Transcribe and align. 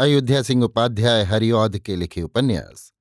अयोध्या 0.00 0.42
सिंह 0.42 0.64
उपाध्याय 0.64 1.22
हरिऔध 1.22 1.78
के 1.78 1.96
लिखे 1.96 2.22
उपन्यास, 2.22 2.92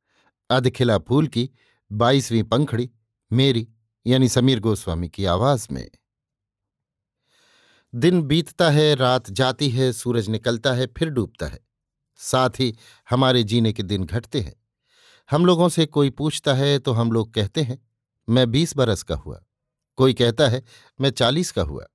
अधखिला 0.50 0.98
फूल 0.98 1.28
की 1.28 1.50
बाईसवीं 1.92 2.44
पंखड़ी, 2.44 2.90
मेरी, 3.34 3.68
यानी 4.08 4.30
समीर 4.30 4.60
गोस्वामी 4.60 5.10
की 5.10 5.26
आवाज़ 5.26 5.68
में। 5.72 5.92
दिन 7.96 8.22
बीतता 8.22 8.70
है, 8.70 8.96
रात 8.96 9.30
जाती 9.30 9.70
है, 9.70 9.94
सूरज 9.94 10.30
निकलता 10.30 10.74
है, 10.74 10.88
फिर 10.88 11.10
डूबता 11.10 11.46
है। 11.46 11.60
साथ 12.16 12.50
ही 12.60 12.78
हमारे 13.10 13.44
जीने 13.44 13.74
के 13.74 13.84
दिन 13.84 14.06
घटते 14.06 14.42
हैं। 14.42 14.56
हम 15.32 15.46
लोगों 15.46 15.70
से 15.70 15.86
कोई 15.86 16.10
पूछता 16.10 16.54
है 16.54 16.80
तो 16.80 16.94
हम 16.94 17.12
लोग 17.12 17.34
कहते 17.34 17.62
हैं, 17.62 17.88
मैं 18.30 18.52
बीस 18.52 18.78
बरस 18.78 19.04
का 19.04 19.16
हुआ। 19.16 19.44
कोई 19.96 20.14
कहता 20.14 20.48
है, 20.48 20.64
मैं 21.02 21.10
चालीस 21.10 21.52
का 21.52 21.62
हुआ। 21.62 21.86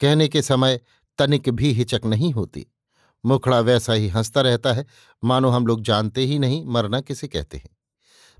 कहने 0.00 0.28
के 0.28 0.42
समय 0.42 0.80
तनिक 1.18 1.48
भी 1.48 1.72
हिचक 1.72 2.00
नहीं 2.04 2.32
होती। 2.32 2.66
मुखड़ा 3.24 3.60
वैसा 3.60 3.92
ही 3.92 4.08
हंसता 4.08 4.40
रहता 4.40 4.72
है। 4.72 4.86
मानो 5.24 5.48
हम 5.48 5.66
लोग 5.66 5.80
जानते 5.80 6.24
ही 6.26 6.38
नहीं, 6.38 6.64
मरना 6.64 7.00
किसे 7.00 7.28
कहते 7.28 7.56
हैं? 7.56 7.76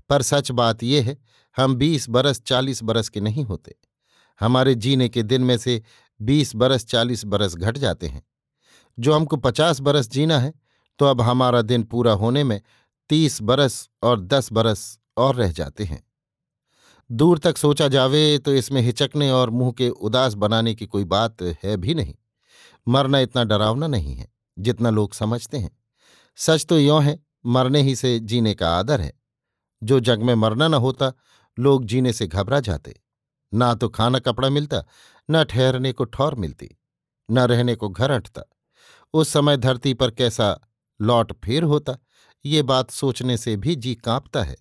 पर 0.09 0.21
सच 0.21 0.51
बात 0.51 0.83
यह 0.83 1.03
है, 1.05 1.17
हम 1.57 1.75
बीस 1.75 2.09
बरस 2.09 2.41
चालीस 2.41 2.83
बरस 2.83 3.09
के 3.09 3.21
नहीं 3.21 3.43
होते। 3.43 3.75
हमारे 4.39 4.75
जीने 4.75 5.09
के 5.09 5.23
दिन 5.23 5.41
में 5.41 5.57
से 5.57 5.81
बीस 6.21 6.55
बरस 6.55 6.85
चालीस 6.85 7.25
बरस 7.25 7.55
घट 7.55 7.77
जाते 7.77 8.07
हैं। 8.07 8.23
जो 8.99 9.13
हमको 9.13 9.37
पचास 9.37 9.79
बरस 9.79 10.09
जीना 10.09 10.39
है 10.39 10.53
तो 10.99 11.05
अब 11.05 11.21
हमारा 11.21 11.61
दिन 11.61 11.83
पूरा 11.83 12.11
होने 12.13 12.43
में 12.43 12.61
तीस 13.09 13.41
बरस 13.41 13.89
और 14.03 14.21
दस 14.21 14.51
बरस 14.53 14.99
और 15.17 15.35
रह 15.35 15.51
जाते 15.51 15.83
हैं। 15.83 16.03
दूर 17.11 17.39
तक 17.39 17.57
सोचा 17.57 17.87
जावे 17.87 18.37
तो 18.37 18.53
इसमें 18.53 18.81
हिचकने 18.81 19.31
और 19.31 19.49
मुँह 19.49 19.71
के 19.71 19.89
उदास 19.89 20.33
बनाने 20.33 20.75
की 20.75 20.85
कोई 20.85 21.03
बात 21.03 21.41
है 21.63 21.77
भी 21.77 21.93
नहीं। 21.93 22.15
मरना 22.87 23.19
इतना 23.19 23.43
डरावना 23.43 23.87
नहीं 23.87 24.15
है। 24.15 24.32
जितना 24.59 24.89
लोग 24.89 25.13
समझते 25.13 25.57
हैं। 25.57 25.79
सच 26.35 26.65
तो 26.65 26.79
यों 26.79 27.03
है, 27.03 27.19
मरने 27.45 27.81
ही 27.81 27.95
से 27.95 28.19
जीने 28.19 28.53
का 28.53 28.77
आदर 28.77 29.01
है। 29.01 29.13
जो 29.83 29.99
जग 29.99 30.21
में 30.21 30.35
मरना 30.35 30.67
न 30.67 30.73
होता, 30.73 31.13
लोग 31.59 31.85
जीने 31.85 32.13
से 32.13 32.27
घबरा 32.27 32.59
जाते। 32.59 33.01
ना 33.53 33.73
तो 33.73 33.89
खाना 33.89 34.19
कपड़ा 34.19 34.49
मिलता, 34.49 34.83
न 35.31 35.43
ठहरने 35.43 35.93
को 35.93 36.03
ठौर 36.03 36.35
मिलती, 36.35 36.77
न 37.31 37.39
रहने 37.39 37.75
को 37.75 37.89
घर 37.89 38.11
अटता 38.11 38.41
उस 39.13 39.29
समय 39.29 39.57
धरती 39.57 39.93
पर 39.93 40.11
कैसा 40.11 40.59
लौट 41.01 41.33
फेर 41.43 41.63
होता, 41.63 41.97
ये 42.45 42.61
बात 42.61 42.91
सोचने 42.91 43.37
से 43.37 43.55
भी 43.55 43.75
जी 43.75 43.95
कांपता 43.95 44.43
है। 44.43 44.57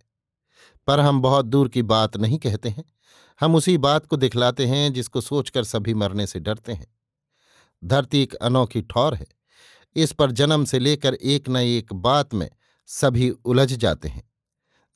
पर 0.86 1.00
हम 1.00 1.20
बहुत 1.20 1.46
दूर 1.46 1.68
की 1.68 1.82
बात 1.82 2.16
नहीं 2.16 2.38
कहते 2.38 2.68
हैं। 2.68 2.84
हम 3.40 3.54
उसी 3.54 3.78
बात 3.78 4.06
को 4.06 4.16
दिखलाते 4.16 4.66
हैं 4.66 4.92
जिसको 4.92 5.20
सोचकर 5.20 5.64
सभी 5.64 5.94
मरने 5.94 6.26
से 6.26 6.40
डरते 6.40 6.72
हैं। 6.72 6.96
धरती 7.84 8.22
एक 8.22 8.34
अनोखी 8.34 8.82
ठौर 8.82 9.14
है। 9.14 9.26
इस 9.94 10.12
पर 10.12 10.30
जन्म 10.30 10.64
से 10.64 10.78
लेकर 10.78 11.14
एक 11.14 11.48
न 11.48 11.56
एक 11.56 11.92
बात 11.92 12.34
में 12.34 12.50
सभी 12.86 13.30
उलझ 13.30 13.72
जाते 13.72 14.08
हैं। 14.08 14.30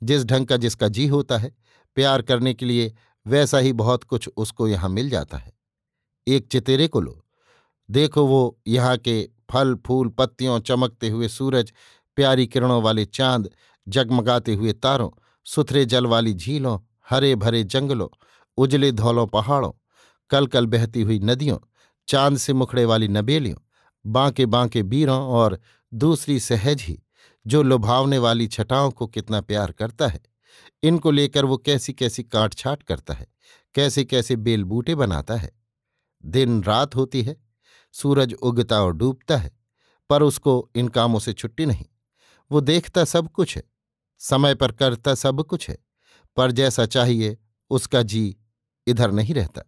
जिस 0.03 0.25
ढंग 0.25 0.47
का 0.47 0.57
जिसका 0.57 0.89
जी 0.89 1.07
होता 1.07 1.39
है, 1.39 1.57
प्यार 1.95 2.23
करने 2.23 2.55
के 2.55 2.67
लिए 2.67 2.95
वैसा 3.27 3.59
ही 3.59 3.73
बहुत 3.73 4.05
कुछ 4.05 4.31
उसको 4.37 4.69
यहाँ 4.69 4.89
मिल 4.89 5.11
जाता 5.11 5.39
है। 5.39 5.53
एक 6.29 6.49
चितेरे 6.49 6.89
को 6.89 7.01
लो। 7.01 7.25
देखो 7.91 8.27
वो 8.27 8.61
यहाँ 8.67 8.97
के 8.97 9.29
फल, 9.51 9.75
फूल, 9.87 10.09
पत्तियों, 10.09 10.61
चमकते 10.61 11.09
हुए 11.09 11.29
सूरज, 11.29 11.73
प्यारी 12.17 12.47
किरणों 12.47 12.83
वाले 12.83 13.05
चाँद, 13.05 13.51
जगमगाते 13.89 14.55
हुए 14.55 14.73
तारों, 14.73 15.11
सुथरे 15.45 15.85
जल 15.85 16.07
वाली 16.07 16.35
झीलों, 16.35 16.81
हरे 17.11 17.35
भरे 17.35 17.65
जंगलों, 17.65 18.09
उजले 18.57 18.93
धौलों 18.93 19.27
पहाड़ों 19.27 19.73
कल 20.31 20.47
कल 20.47 20.67
बहती 20.67 21.03
हुई 21.03 21.19
नदियों, 21.19 21.59
चाँद 22.09 22.37
से 22.37 22.53
मुखड़े 22.53 22.85
वाली 22.85 23.09
नबेलियों 23.09 23.57
बांके 24.07 24.47
बांके 24.47 24.83
बीरों 24.83 25.21
और 25.21 25.61
दूसरी 25.95 26.41
सहज 26.41 26.83
ही, 26.83 27.03
जो 27.47 27.63
लुभावने 27.63 28.19
वाली 28.19 28.47
छटाओं 28.47 28.91
को 28.91 29.07
कितना 29.07 29.41
प्यार 29.41 29.73
करता 29.73 30.09
है, 30.09 30.21
इनको 30.83 31.11
लेकर 31.11 31.45
वो 31.45 31.57
कैसी 31.57 31.93
कैसी 31.93 32.23
काट 32.23 32.55
छाट 32.55 32.83
करता 32.83 33.15
है 33.15 33.27
कैसे 33.75 34.05
कैसे 34.05 34.37
बेल 34.37 34.65
बूटे 34.65 34.95
बनाता 34.95 35.37
है। 35.37 35.51
दिन 36.25 36.63
रात 36.63 36.97
होती 36.97 37.23
है, 37.23 37.37
सूरज 37.93 38.35
उगता 38.35 38.83
और 38.83 38.93
डूबता 38.93 39.37
है, 39.37 39.51
पर 40.11 40.23
उसको 40.23 40.71
इन 40.77 40.89
कामों 40.89 41.19
से 41.19 41.33
छुट्टी 41.33 41.67
नहीं। 41.67 41.87
वो 42.51 42.61
देखता 42.61 43.05
सब 43.05 43.29
कुछ 43.29 43.57
है, 43.57 43.63
समय 44.19 44.55
पर 44.55 44.73
करता 44.73 45.15
सब 45.15 45.43
कुछ 45.43 45.71
है, 45.71 45.79
पर 46.37 46.51
जैसा 46.51 46.87
चाहिए 46.87 47.39
उसका 47.71 48.03
जी 48.03 48.37
इधर 48.87 49.11
नहीं 49.11 49.35
रहता। 49.35 49.63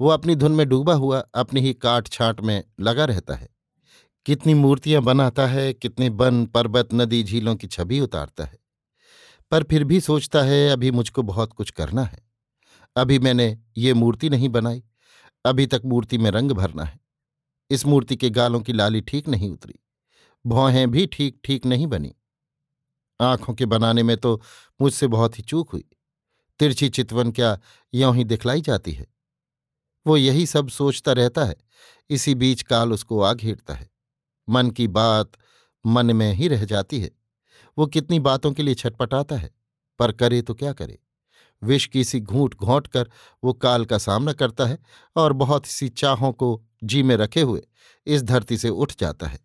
वो 0.00 0.08
अपनी 0.08 0.34
धुन 0.34 0.52
में 0.52 0.68
डूबा 0.68 0.94
हुआ 0.94 1.18
अपनी 1.34 1.60
ही 1.60 1.74
काट 1.74 2.08
छाट 2.08 2.40
में 2.40 2.64
लगा 2.80 3.04
रहता 3.04 3.34
है। 3.34 3.53
कितनी 4.26 4.54
मूर्तियाँ 4.54 5.02
बनाता 5.02 5.46
है, 5.46 5.72
कितने 5.72 6.08
वन, 6.08 6.46
पर्वत, 6.46 6.88
नदी, 6.94 7.22
झीलों 7.22 7.56
की 7.56 7.66
छवि 7.66 8.00
उतारता 8.00 8.44
है। 8.44 8.58
पर 9.50 9.62
फिर 9.62 9.84
भी 9.84 10.00
सोचता 10.00 10.42
है, 10.42 10.68
अभी 10.68 10.90
मुझको 10.90 11.22
बहुत 11.22 11.52
कुछ 11.52 11.70
करना 11.70 12.04
है। 12.04 12.22
अभी 12.96 13.18
मैंने 13.18 13.58
ये 13.76 13.94
मूर्ति 13.94 14.28
नहीं 14.28 14.48
बनाई, 14.48 14.82
अभी 15.44 15.66
तक 15.66 15.82
मूर्ति 15.84 16.18
में 16.18 16.30
रंग 16.30 16.52
भरना 16.52 16.84
है। 16.84 17.00
इस 17.70 17.86
मूर्ति 17.86 18.16
के 18.16 18.30
गालों 18.30 18.60
की 18.60 18.72
लाली 18.72 19.00
ठीक 19.00 19.28
नहीं 19.28 19.50
उतरी, 19.50 19.74
भौहें 20.44 20.90
भी 20.90 21.06
ठीक 21.06 21.40
ठीक 21.44 21.66
नहीं 21.66 21.86
बनी। 21.86 22.14
आँखों 23.20 23.54
के 23.54 23.66
बनाने 23.66 24.02
में 24.02 24.16
तो 24.16 24.40
मुझसे 24.80 25.06
बहुत 25.06 25.38
ही 25.38 25.42
चूक 25.42 25.70
हुई। 25.70 25.84
तिरछी 26.60 26.88
चितवन 26.88 27.30
क्या 27.32 27.58
यों 27.94 28.16
ही 28.16 28.24
दिखलाई 28.24 28.60
जाती 28.60 28.92
है। 28.92 29.06
वो 30.06 30.16
यही 30.16 30.46
सब 30.46 30.68
सोचता 30.68 31.12
रहता 31.12 31.44
है, 31.44 31.56
इसी 32.10 32.34
बीच 32.34 32.62
काल 32.62 32.92
उसको 32.92 33.20
आ 33.20 33.34
घेरता 33.34 33.74
है। 33.74 33.93
मन 34.48 34.70
की 34.70 34.88
बात 34.88 35.32
मन 35.86 36.16
में 36.16 36.32
ही 36.32 36.48
रह 36.48 36.64
जाती 36.64 37.00
है। 37.00 37.10
वो 37.78 37.86
कितनी 37.86 38.18
बातों 38.20 38.52
के 38.52 38.62
लिए 38.62 38.74
छटपटाता 38.74 39.36
है, 39.36 39.50
पर 39.98 40.12
करे 40.12 40.42
तो 40.42 40.54
क्या 40.54 40.72
करे? 40.72 40.98
विष 41.62 41.86
की 41.86 42.04
सी 42.04 42.20
घूंट 42.20 42.54
घोंट 42.54 42.86
कर 42.86 43.10
वो 43.44 43.52
काल 43.52 43.84
का 43.84 43.98
सामना 43.98 44.32
करता 44.32 44.66
है 44.66 44.78
और 45.16 45.32
बहुत 45.32 45.66
सी 45.66 45.88
चाहों 45.88 46.32
को 46.32 46.64
जी 46.84 47.02
में 47.02 47.16
रखे 47.16 47.40
हुए 47.40 47.62
इस 48.06 48.22
धरती 48.22 48.56
से 48.56 48.68
उठ 48.68 48.92
जाता 48.98 49.26
है। 49.26 49.38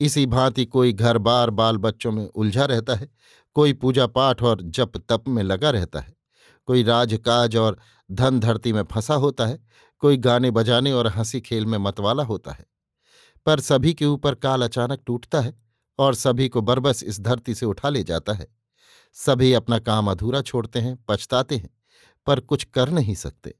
इसी 0.00 0.26
भांति 0.26 0.64
कोई 0.64 0.92
घर 0.92 1.18
बार 1.18 1.50
बाल 1.50 1.76
बच्चों 1.76 2.12
में 2.12 2.26
उलझा 2.26 2.64
रहता 2.64 2.94
है, 2.94 3.08
कोई 3.54 3.72
पूजा 3.72 4.06
पाठ 4.06 4.42
और 4.42 4.62
जप 4.62 4.96
तप 5.08 5.24
में 5.28 5.42
लगा 5.42 5.70
रहता 5.70 6.00
है, 6.00 6.14
कोई 6.66 6.82
राजकाज 6.82 7.56
और 7.56 7.78
धन 8.10 8.40
धरती 8.40 8.72
में 8.72 8.82
फंसा 8.82 9.14
होता 9.14 9.46
है, 9.46 9.58
कोई 9.98 10.16
गाने 10.16 10.50
बजाने 10.50 10.92
और 10.92 11.06
हँसी 11.06 11.40
खेल 11.40 11.66
में 11.66 11.78
मतवाला 11.78 12.22
होता 12.22 12.52
है। 12.52 12.66
पर 13.46 13.60
सभी 13.60 13.94
के 13.94 14.04
ऊपर 14.04 14.34
काल 14.34 14.62
अचानक 14.62 15.00
टूटता 15.06 15.40
है 15.40 15.54
और 15.98 16.14
सभी 16.14 16.48
को 16.48 16.60
बरबस 16.60 17.02
इस 17.02 17.20
धरती 17.20 17.54
से 17.54 17.66
उठा 17.66 17.88
ले 17.88 18.04
जाता 18.04 18.32
है। 18.32 18.48
सभी 19.12 19.52
अपना 19.52 19.78
काम 19.78 20.10
अधूरा 20.10 20.42
छोड़ते 20.42 20.78
हैं, 20.78 21.04
पछताते 21.08 21.56
हैं, 21.56 21.70
पर 22.26 22.40
कुछ 22.40 22.64
कर 22.64 22.88
नहीं 22.88 23.14
सकते। 23.14 23.54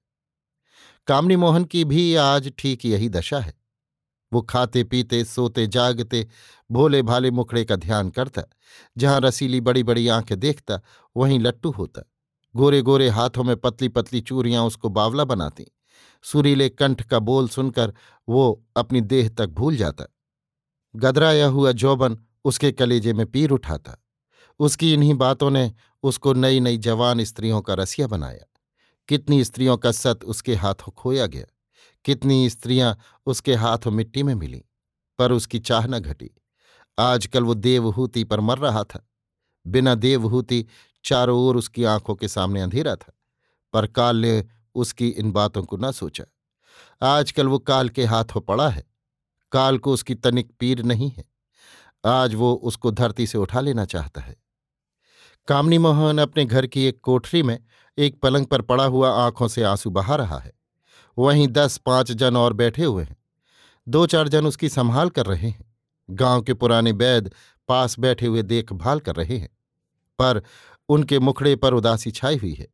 कामनी 1.06 1.37
मोहन 1.37 1.65
की 1.65 1.85
भी 1.85 2.15
आज 2.15 2.53
ठीक 2.59 2.85
यही 2.85 3.09
दशा 3.09 3.38
है। 3.38 3.55
वो 4.33 4.43
खाते, 4.43 4.85
पीते, 4.85 5.25
सोते, 5.25 5.67
जागते, 5.67 6.29
भोले 6.71 7.03
भाले 7.03 7.31
मुखड़े 7.31 7.65
का 7.65 7.77
ध्यान 7.77 8.11
करता, 8.11 8.43
जहाँ 8.99 9.21
रसीली 9.21 9.61
बड़ी 9.61 9.82
बड़ी 9.82 10.09
आँखें 10.09 10.41
देखता, 10.41 10.81
वहीं 11.17 11.41
लट्टू 11.41 11.71
होता। 11.71 12.03
गोरे 12.56 12.82
गोरे 12.82 13.09
हाथों 13.09 13.44
में 13.44 13.56
पतली 13.56 13.89
पतली 13.89 14.21
चूरियाँ 14.21 14.65
उसको 14.65 14.89
बावला 14.89 15.25
बनाती। 15.25 15.67
सुरीले 16.23 16.69
कंठ 16.69 17.03
का 17.03 17.19
बोल 17.19 17.49
सुनकर 17.49 17.95
वो 18.29 18.65
अपनी 18.77 19.01
देह 19.01 19.29
तक 19.29 19.47
भूल 19.47 19.77
जाता। 19.77 20.05
गदराया 20.97 21.47
हुआ 21.47 21.73
जौबन 21.73 22.19
उसके 22.45 22.73
कलेजे 22.73 23.13
में 23.13 23.27
पीर 23.27 23.51
उठाता। 23.51 24.05
उसकी 24.59 24.95
इन्हीं 24.95 25.15
बातों 25.15 25.51
ने 25.51 25.73
उसको 26.03 26.33
नई 26.33 26.61
नई 26.61 26.79
जवान 26.79 27.25
स्त्रियों 27.25 27.61
का 27.61 27.75
रसिया 27.75 28.07
बनाया। 28.07 28.47
कितनी 29.09 29.45
स्त्रियों 29.45 29.77
का 29.77 29.93
सत 29.93 30.21
उसके 30.25 30.55
हाथों 30.55 30.93
खोया 30.93 31.27
गया। 31.27 31.47
कितनी 32.05 32.51
स्त्रियाँ 32.51 32.99
उसके 33.27 33.55
हाथों 33.55 33.91
मिट्टी 33.91 34.23
में 34.23 34.35
मिली, 34.35 34.65
पर 35.19 35.33
उसकी 35.33 35.59
चाह 35.59 35.87
न 35.87 35.99
घटी। 35.99 36.31
आजकल 36.99 37.45
वो 37.45 37.55
देवहूति 37.55 38.25
पर 38.25 38.41
मर 38.41 38.59
रहा 38.59 38.85
था। 38.85 39.09
बिना 39.67 39.95
देवहूति 39.95 40.67
चारों 41.05 41.41
ओर 41.41 41.57
उसकी 41.57 41.85
आँखों 41.85 42.15
के 42.15 42.29
सामने 42.29 42.61
अंधेरा 42.61 42.97
था। 42.97 43.13
पर 43.73 43.87
काल 43.87 44.17
ने 44.17 44.45
उसकी 44.76 45.08
इन 45.08 45.32
बातों 45.32 45.62
को 45.62 45.76
न 45.76 45.93
सोचा। 45.93 46.25
आजकल 47.02 47.49
वो 47.49 47.58
काल 47.58 47.88
के 47.88 48.05
हाथों 48.05 48.40
पड़ा 48.40 48.69
है। 48.69 48.84
काल 49.52 49.78
को 49.78 49.93
उसकी 49.93 50.14
तनिक 50.14 50.50
पीर 50.61 50.82
नहीं 50.82 51.11
है। 51.11 51.25
आज 52.06 52.34
वो 52.34 52.55
उसको 52.55 52.90
धरती 52.90 53.26
से 53.26 53.38
उठा 53.38 53.61
लेना 53.61 53.84
चाहता 53.84 54.20
है। 54.20 54.37
कामनी 55.49 55.78
मोहन 55.78 56.19
अपने 56.19 56.44
घर 56.44 56.67
की 56.67 56.84
एक 56.84 57.00
कोठरी 57.00 57.43
में 57.43 57.58
एक 57.99 58.20
पलंग 58.20 58.46
पर 58.46 58.62
पड़ा 58.62 58.84
हुआ 58.84 59.11
आँखों 59.11 59.49
से 59.49 59.62
आँसू 59.62 59.90
बहा 59.90 60.17
रहा 60.17 60.38
है। 60.38 60.52
वहीं 61.19 61.49
दस 61.49 61.79
पाँच 61.79 62.12
जन 62.12 62.37
और 62.37 62.52
बैठे 62.52 62.84
हुए 62.84 63.05
हैं। 63.05 63.17
दो 63.88 64.06
चार 64.06 64.29
जन 64.29 64.46
उसकी 64.46 64.69
संभाल 64.69 65.11
कर 65.11 65.26
रहे 65.26 65.49
हैं। 65.49 65.75
गाँव 66.11 66.43
के 66.43 66.55
पुराने 66.55 66.93
वैद 66.93 67.32
पास 67.69 67.99
बैठे 67.99 68.26
हुए 68.26 68.43
देखभाल 68.43 69.00
कर 69.00 69.17
रहे 69.17 69.38
हैं। 69.38 69.58
पर 70.19 70.43
उनके 70.88 71.19
मुखड़े 71.19 71.56
पर 71.56 71.75
उदासी 71.75 72.11
छाई 72.11 72.37
हुई 72.37 72.55
है। 72.55 72.69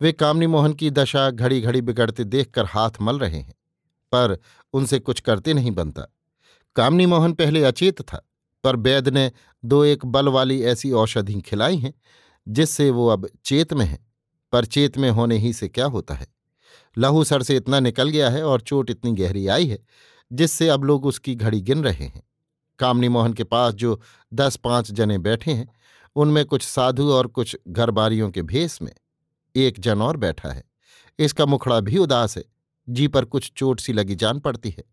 वे 0.00 0.12
कामनी 0.12 0.46
मोहन 0.46 0.72
की 0.72 0.90
दशा 0.90 1.30
घड़ी 1.30 1.60
घड़ी 1.60 1.80
बिगड़ते 1.80 2.24
देखकर 2.24 2.64
हाथ 2.64 2.90
मल 3.00 3.18
रहे 3.18 3.38
हैं, 3.38 3.54
पर 4.12 4.38
उनसे 4.72 4.98
कुछ 4.98 5.20
करते 5.20 5.54
नहीं 5.54 5.70
बनता। 5.70 6.02
कामनी 6.76 7.06
मोहन 7.06 7.32
पहले 7.32 7.64
अचेत 7.64 8.02
था, 8.02 8.28
पर 8.64 8.76
वैद 8.76 9.08
ने 9.08 9.32
दो 9.64 9.84
एक 9.84 10.06
बल 10.06 10.28
वाली 10.28 10.62
ऐसी 10.62 10.90
औषधि 10.92 11.40
खिलाई 11.40 11.76
हैं, 11.76 11.94
जिससे 12.48 12.90
वो 12.90 13.08
अब 13.08 13.28
चेत 13.44 13.72
में 13.72 13.86
है, 13.86 14.06
पर 14.52 14.64
चेत 14.64 14.98
में 14.98 15.10
होने 15.10 15.38
ही 15.38 15.52
से 15.52 15.68
क्या 15.68 15.86
होता 15.86 16.14
है? 16.14 16.26
लहू 16.98 17.24
सर 17.24 17.42
से 17.42 17.56
इतना 17.56 17.80
निकल 17.80 18.08
गया 18.08 18.30
है 18.30 18.42
और 18.44 18.60
चोट 18.60 18.90
इतनी 18.90 19.12
गहरी 19.12 19.46
आई 19.46 19.66
है, 19.66 19.78
जिससे 20.32 20.68
अब 20.68 20.84
लोग 20.84 21.06
उसकी 21.06 21.34
घड़ी 21.34 21.60
गिन 21.60 21.84
रहे 21.84 22.04
हैं। 22.04 22.22
कामनी 22.78 23.08
मोहन 23.08 23.32
के 23.32 23.44
पास 23.44 23.74
जो 23.74 24.00
दस 24.34 24.56
पाँच 24.56 24.90
जने 24.92 25.18
बैठे 25.18 25.50
हैं, 25.50 25.68
उनमें 26.16 26.44
कुछ 26.44 26.62
साधु 26.62 27.12
और 27.12 27.26
कुछ 27.26 27.56
घरबारियों 27.68 28.30
के 28.30 28.42
भेस 28.42 28.82
में। 28.82 28.92
एक 29.56 29.80
जन 29.80 30.02
और 30.02 30.16
बैठा 30.16 30.48
है। 30.48 30.64
इसका 31.18 31.46
मुखड़ा 31.46 31.80
भी 31.80 31.98
उदास 31.98 32.36
है। 32.36 32.44
जी 32.88 33.08
पर 33.08 33.24
कुछ 33.24 33.52
चोट 33.56 33.80
सी 33.80 33.92
लगी 33.92 34.14
जान 34.14 34.38
पड़ती 34.38 34.70
है। 34.70 34.84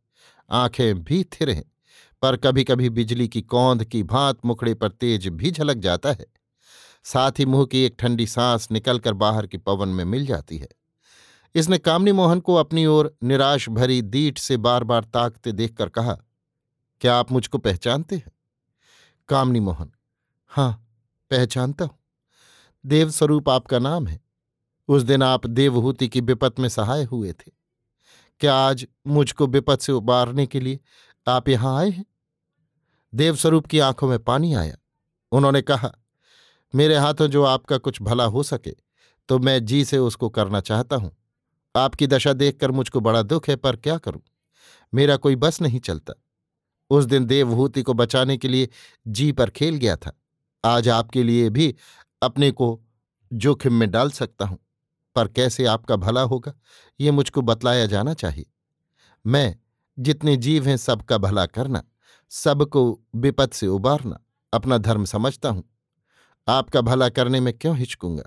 आँखें 0.52 1.04
भी 1.04 1.24
थिर 1.24 1.50
हैं, 1.50 1.64
पर 2.22 2.38
कभी 2.38 2.64
कभी 2.64 2.90
बिजली 2.90 3.28
की 3.28 3.42
कौंध 3.42 3.84
की 3.84 4.04
भांत 4.04 4.40
मुखड़े 4.46 4.74
पर 4.74 4.90
तेज 4.90 5.28
भी 5.28 5.52
झलक 5.52 5.78
जाता 5.78 6.12
है। 6.12 6.26
साथ 7.04 7.40
ही 7.40 7.46
मुँह 7.46 7.66
की 7.66 7.84
एक 7.84 7.96
ठंडी 8.00 8.28
सांस 8.28 8.68
निकलकर 8.72 9.14
बाहर 9.14 9.48
की 9.48 9.58
पवन 9.58 9.90
में 9.90 10.06
मिल 10.06 10.26
जाती 10.26 10.58
है। 10.58 10.68
इसने 11.56 11.78
कामनी 11.78 12.12
मोहन 12.12 12.40
को 12.40 12.56
अपनी 12.56 12.86
ओर 12.86 13.16
निराश 13.24 13.70
भरी 13.70 14.02
दीठ 14.02 14.38
से 14.38 14.58
बार 14.58 14.84
बार 14.84 15.04
ताकते 15.04 15.52
देखकर 15.52 15.90
कहा, 15.90 16.18
क्या 17.02 17.16
आप 17.16 17.32
मुझको 17.32 17.58
पहचानते 17.58 18.16
हैं? 18.16 18.32
कामनी 19.30 19.60
मोहन 19.60 19.92
हाँ 20.52 20.72
पहचानता 21.32 21.86
हूँ। 21.86 21.98
देवस्वरूप 22.86 23.50
आपका 23.50 23.80
नाम 23.80 24.08
है। 24.08 24.20
उस 24.90 25.04
दिन 25.04 25.24
आप 25.24 25.46
देवहूति 25.48 26.08
की 26.08 26.22
विपत 26.22 26.60
में 26.60 26.70
सहाय 26.70 27.04
हुए 27.04 27.32
थे। 27.32 27.52
क्या 28.42 28.56
आज 28.56 28.86
मुझको 29.08 29.48
विपत 29.48 29.82
से 29.82 29.92
उबारने 29.92 30.46
के 30.46 30.60
लिए 30.60 30.80
आप 31.28 31.50
यहाँ 31.50 31.78
आए 31.80 31.90
हैं? 31.90 32.06
देवस्वरूप 33.14 33.66
की 33.66 33.80
आँखों 33.80 34.08
में 34.08 34.20
पानी 34.20 34.54
आया। 34.54 34.76
उन्होंने 35.32 35.62
कहा, 35.62 35.92
मेरे 36.74 36.96
हाथों 36.96 37.28
जो 37.28 37.44
आपका 37.44 37.78
कुछ 37.78 38.02
भला 38.02 38.26
हो 38.26 38.44
सके 38.44 38.76
तो 39.30 39.38
मैं 39.40 39.64
जी 39.66 39.84
से 39.86 39.98
उसको 39.98 40.30
करना 40.30 40.60
चाहता 40.60 40.96
हूँ। 40.96 41.12
आपकी 41.76 42.08
दशा 42.08 42.34
देखकर 42.34 42.72
मुझको 42.72 43.00
बड़ा 43.00 43.22
दुख 43.22 43.48
है, 43.50 43.56
पर 43.56 43.76
क्या 43.76 43.98
करूँ? 43.98 44.22
मेरा 44.94 45.16
कोई 45.18 45.36
बस 45.36 45.62
नहीं 45.62 45.80
चलता। 45.80 46.14
उस 46.90 47.06
दिन 47.06 47.26
देवभूति 47.26 47.82
को 47.82 47.94
बचाने 47.94 48.38
के 48.38 48.48
लिए 48.48 48.70
जी 49.08 49.32
पर 49.32 49.50
खेल 49.50 49.76
गया 49.76 49.96
था। 49.96 50.12
आज 50.64 50.90
आपके 50.90 51.24
लिए 51.24 51.50
भी 51.50 51.74
अपने 52.22 52.52
को 52.52 52.80
जोखिम 53.32 53.74
में 53.74 53.90
डाल 53.92 54.12
सकता 54.12 54.46
हूँ। 54.46 54.58
पर 55.16 55.28
कैसे 55.30 55.66
आपका 55.66 55.96
भला 55.98 56.22
होगा, 56.24 56.54
ये 57.00 57.12
मुझको 57.12 57.42
बतलाया 57.44 57.86
जाना 57.88 58.14
चाहिए। 58.16 58.46
मैं, 59.26 59.56
जितने 59.98 60.36
जीव 60.38 60.68
हैं 60.68 60.78
सबका 60.78 61.18
भला 61.20 61.46
करना, 61.48 61.84
सबको 62.32 63.00
विपद 63.16 63.52
से 63.52 63.68
उबारना, 63.70 64.20
अपना 64.54 64.78
धर्म 64.80 65.06
समझता 65.06 65.50
हूँ। 65.50 65.64
आपका 66.48 66.82
भला 66.82 67.10
करने 67.10 67.40
में 67.40 67.54
क्यों 67.54 67.76
हिचकूँगा? 67.78 68.24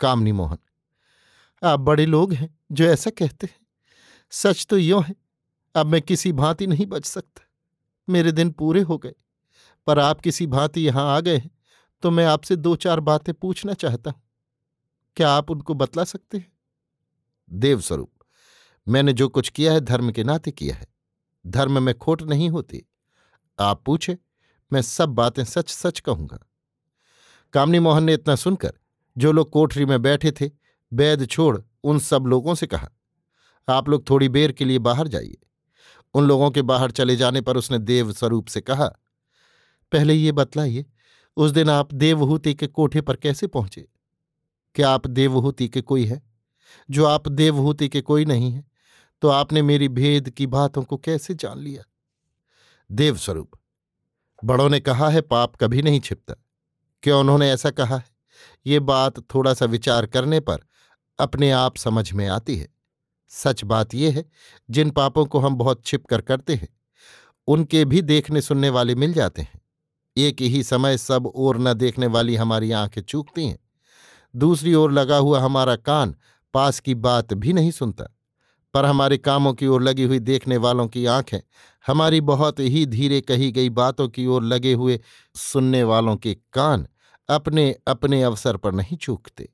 कामनी 0.00 0.32
मोहन, 0.32 0.58
आप 1.62 1.80
बड़े 1.80 2.06
लोग 2.06 2.32
हैं 2.32 2.48
जो 2.72 2.84
ऐसा 2.86 3.10
कहते 3.12 3.46
हैं। 3.46 3.60
सच 4.32 4.66
तो 4.66 4.78
यो 4.78 5.00
है, 5.00 5.14
अब 5.74 5.86
मैं 5.86 6.00
किसी 6.02 6.32
भांति 6.34 6.66
नहीं 6.66 6.86
बच 6.86 7.04
सकता। 7.06 7.42
मेरे 8.08 8.32
दिन 8.32 8.50
पूरे 8.52 8.80
हो 8.82 8.98
गए, 8.98 9.14
पर 9.86 9.98
आप 9.98 10.20
किसी 10.20 10.46
भांति 10.48 10.80
यहाँ 10.80 11.04
आ 11.10 11.20
गए 11.20 11.36
हैं 11.36 11.50
तो 12.02 12.10
मैं 12.10 12.24
आपसे 12.26 12.56
दो 12.56 12.74
चार 12.76 13.00
बातें 13.02 13.32
पूछना 13.34 13.74
चाहता 13.74 14.10
हूँ। 14.10 14.20
क्या 15.16 15.30
आप 15.30 15.50
उनको 15.50 15.74
बतला 15.74 16.04
सकते 16.04 16.38
हैं? 16.38 16.52
देवस्वरूप, 17.52 18.12
मैंने 18.88 19.12
जो 19.12 19.28
कुछ 19.28 19.48
किया 19.48 19.72
है 19.72 19.80
धर्म 19.80 20.12
के 20.12 20.24
नाते 20.24 20.50
किया 20.50 20.76
है। 20.76 20.86
धर्म 21.46 21.82
में 21.82 21.94
खोट 21.98 22.22
नहीं 22.22 22.50
होती। 22.50 22.86
आप 23.58 23.82
पूछे, 23.86 24.18
मैं 24.72 24.82
सब 24.82 25.08
बातें 25.08 25.44
सच 25.44 25.70
सच 25.70 26.00
कहूँगा। 26.00 26.38
कामनी 27.52 27.78
मोहन 27.78 28.04
ने 28.04 28.14
इतना 28.14 28.36
सुनकर, 28.36 28.72
जो 29.18 29.32
लोग 29.32 29.50
कोठरी 29.50 29.84
में 29.84 30.02
बैठे 30.02 30.32
थे, 30.32 30.50
बैद 30.92 31.26
छोड़ 31.26 31.58
उन 31.84 31.98
सब 31.98 32.26
लोगों 32.26 32.54
से 32.54 32.66
कहा, 32.66 32.90
आप 33.68 33.88
लोग 33.88 34.10
थोड़ी 34.10 34.28
देर 34.28 34.52
के 34.52 34.64
लिए 34.64 34.78
बाहर 34.78 35.08
जाइए। 35.08 35.36
उन 36.14 36.26
लोगों 36.26 36.50
के 36.50 36.62
बाहर 36.62 36.90
चले 36.90 37.16
जाने 37.16 37.40
पर 37.40 37.56
उसने 37.56 37.78
देव 37.78 38.12
स्वरूप 38.12 38.46
से 38.46 38.60
कहा, 38.60 38.86
पहले 39.92 40.14
ये 40.14 40.32
बतलाइए, 40.32 40.86
उस 41.36 41.50
दिन 41.50 41.70
आप 41.70 41.94
देवहूति 41.94 42.54
के 42.54 42.66
कोठे 42.66 43.00
पर 43.00 43.16
कैसे 43.16 43.46
पहुँचे? 43.46 43.91
क्या 44.74 44.90
आप 44.90 45.06
देवहूति 45.06 45.68
के 45.68 45.80
कोई 45.80 46.04
है? 46.04 46.22
जो 46.90 47.04
आप 47.04 47.28
देवहूति 47.28 47.88
के 47.88 48.00
कोई 48.00 48.24
नहीं 48.24 48.50
है 48.52 48.64
तो 49.22 49.28
आपने 49.28 49.62
मेरी 49.62 49.88
भेद 49.88 50.30
की 50.30 50.46
बातों 50.46 50.82
को 50.82 50.96
कैसे 50.96 51.34
जान 51.34 51.58
लिया? 51.58 51.82
देवस्वरूप, 52.90 53.50
बड़ों 54.44 54.68
ने 54.68 54.80
कहा 54.80 55.08
है, 55.08 55.20
पाप 55.20 55.56
कभी 55.56 55.82
नहीं 55.82 56.00
छिपता। 56.00 56.34
क्यों 57.02 57.20
उन्होंने 57.20 57.50
ऐसा 57.50 57.70
कहा 57.70 57.96
है? 57.96 58.04
ये 58.66 58.80
बात 58.80 59.20
थोड़ा 59.34 59.54
सा 59.54 59.64
विचार 59.64 60.06
करने 60.06 60.40
पर 60.40 60.58
अपने 61.18 61.50
आप 61.50 61.76
समझ 61.76 62.12
में 62.12 62.26
आती 62.28 62.56
है। 62.56 62.68
सच 63.30 63.64
बात 63.64 63.94
यह 63.94 64.16
है, 64.16 64.24
जिन 64.70 64.90
पापों 64.90 65.26
को 65.26 65.38
हम 65.38 65.56
बहुत 65.56 65.84
छिप 65.86 66.06
कर 66.06 66.20
करते 66.20 66.54
हैं, 66.54 66.68
उनके 67.48 67.84
भी 67.84 68.02
देखने 68.02 68.40
सुनने 68.40 68.70
वाले 68.70 68.94
मिल 68.94 69.12
जाते 69.12 69.42
हैं। 69.42 69.60
एक 70.16 70.40
ही 70.40 70.62
समय 70.62 70.98
सब 70.98 71.26
ओर 71.26 71.58
न 71.58 71.72
देखने 71.74 72.06
वाली 72.06 72.36
हमारी 72.36 72.72
आँखें 72.72 73.02
चूकती 73.02 73.46
हैं। 73.46 73.58
दूसरी 74.36 74.74
ओर 74.74 74.92
लगा 74.92 75.16
हुआ 75.16 75.40
हमारा 75.40 75.76
कान 75.76 76.14
पास 76.54 76.80
की 76.80 76.94
बात 76.94 77.32
भी 77.34 77.52
नहीं 77.52 77.70
सुनता, 77.70 78.04
पर 78.74 78.84
हमारे 78.84 79.18
कामों 79.18 79.52
की 79.54 79.66
ओर 79.66 79.82
लगी 79.82 80.02
हुई 80.02 80.18
देखने 80.18 80.56
वालों 80.56 80.86
की 80.88 81.04
आँखें 81.06 81.38
हमारी 81.86 82.20
बहुत 82.20 82.60
ही 82.60 82.84
धीरे 82.86 83.20
कही 83.20 83.50
गई 83.52 83.70
बातों 83.70 84.08
की 84.08 84.26
ओर 84.26 84.42
लगे 84.42 84.72
हुए 84.72 85.00
सुनने 85.34 85.82
वालों 85.82 86.16
के 86.16 86.34
कान 86.52 86.86
अपने 87.28 87.70
अपने 87.86 88.22
अवसर 88.22 88.56
पर 88.56 88.72
नहीं 88.72 88.96
चूकते। 88.96 89.48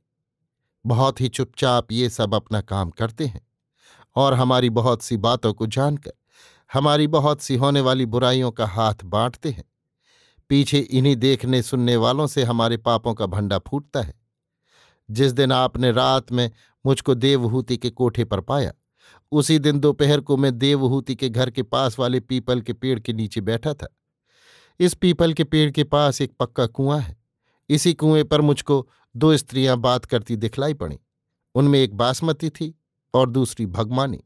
बहुत 0.84 1.20
ही 1.20 1.28
चुपचाप 1.28 1.92
ये 1.92 2.08
सब 2.10 2.34
अपना 2.34 2.60
काम 2.60 2.90
करते 2.90 3.26
हैं 3.26 3.46
और 4.16 4.34
हमारी 4.34 4.70
बहुत 4.70 5.02
सी 5.02 5.16
बातों 5.16 5.52
को 5.54 5.66
जानकर 5.66 6.12
हमारी 6.72 7.06
बहुत 7.06 7.40
सी 7.40 7.56
होने 7.56 7.80
वाली 7.80 8.06
बुराइयों 8.06 8.50
का 8.50 8.66
हाथ 8.66 9.04
बांटते 9.04 9.50
हैं। 9.50 9.64
पीछे 10.50 10.78
इन्हीं 10.78 11.16
देखने 11.16 11.62
सुनने 11.62 11.96
वालों 11.96 12.26
से 12.26 12.44
हमारे 12.44 12.76
पापों 12.76 13.14
का 13.14 13.26
भंडा 13.26 13.58
फूटता 13.58 14.02
है। 14.02 14.14
जिस 15.10 15.32
दिन 15.32 15.52
आपने 15.52 15.92
रात 15.92 16.32
में 16.32 16.50
मुझको 16.86 17.14
देवहूति 17.14 17.76
के 17.76 17.90
कोठे 17.90 18.24
पर 18.24 18.40
पाया, 18.40 18.72
उसी 19.32 19.58
दिन 19.58 19.80
दोपहर 19.80 20.20
को 20.20 20.36
मैं 20.36 20.58
देवहूति 20.58 21.14
के 21.14 21.28
घर 21.28 21.50
के 21.50 21.62
पास 21.62 21.98
वाले 21.98 22.20
पीपल 22.20 22.60
के 22.60 22.72
पेड़ 22.72 22.98
के 23.00 23.12
नीचे 23.12 23.40
बैठा 23.40 23.74
था। 23.74 23.88
इस 24.80 24.94
पीपल 24.94 25.32
के 25.32 25.44
पेड़ 25.44 25.70
के 25.70 25.84
पास 25.84 26.20
एक 26.20 26.32
पक्का 26.40 26.66
कुआँ 26.66 26.98
है। 26.98 27.16
इसी 27.68 27.94
कुएँ 27.94 28.24
पर 28.24 28.40
मुझको 28.40 28.88
दो 29.16 29.36
स्त्रियाँ 29.36 29.76
बात 29.76 30.04
करती 30.04 30.36
दिखलाई 30.36 30.74
पड़ी। 30.74 30.98
उनमें 31.54 31.78
एक 31.78 31.94
बासमती 31.94 32.50
थी 32.50 32.74
और 33.14 33.30
दूसरी 33.30 33.66
भगमानी 33.66 34.20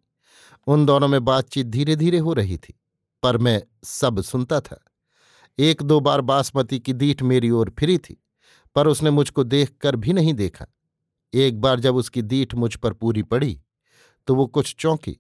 उन 0.67 0.87
दोनों 0.87 1.09
में 1.09 1.25
बातचीत 1.25 1.67
धीरे 1.67 1.97
धीरे 1.97 2.19
हो 2.19 2.33
रही 2.33 2.57
थी, 2.57 2.75
पर 3.23 3.39
मैं 3.39 3.63
सब 3.85 4.21
सुनता 4.21 4.61
था। 4.61 4.81
एक 5.59 5.83
दो 5.83 6.01
बार 6.01 6.21
बासमती 6.21 6.79
की 6.79 6.93
दीठ 6.93 7.23
मेरी 7.23 7.51
ओर 7.51 7.73
फिरी 7.79 7.99
थी। 7.99 8.23
पर 8.77 8.87
उसने 8.87 9.11
मुझको 9.11 9.45
देख 9.45 9.71
कर 9.81 9.97
भी 9.97 10.13
नहीं 10.13 10.35
देखा। 10.35 10.67
एक 11.33 11.61
बार 11.61 11.81
जब 11.81 11.97
उसकी 11.97 12.23
दीठ 12.23 12.55
मुझ 12.55 12.75
पर 12.77 12.93
पूरी 12.93 13.23
पड़ी 13.23 13.61
तो 14.29 14.35
वो 14.35 14.47
कुछ 14.47 14.75
चौंकी, 14.79 15.17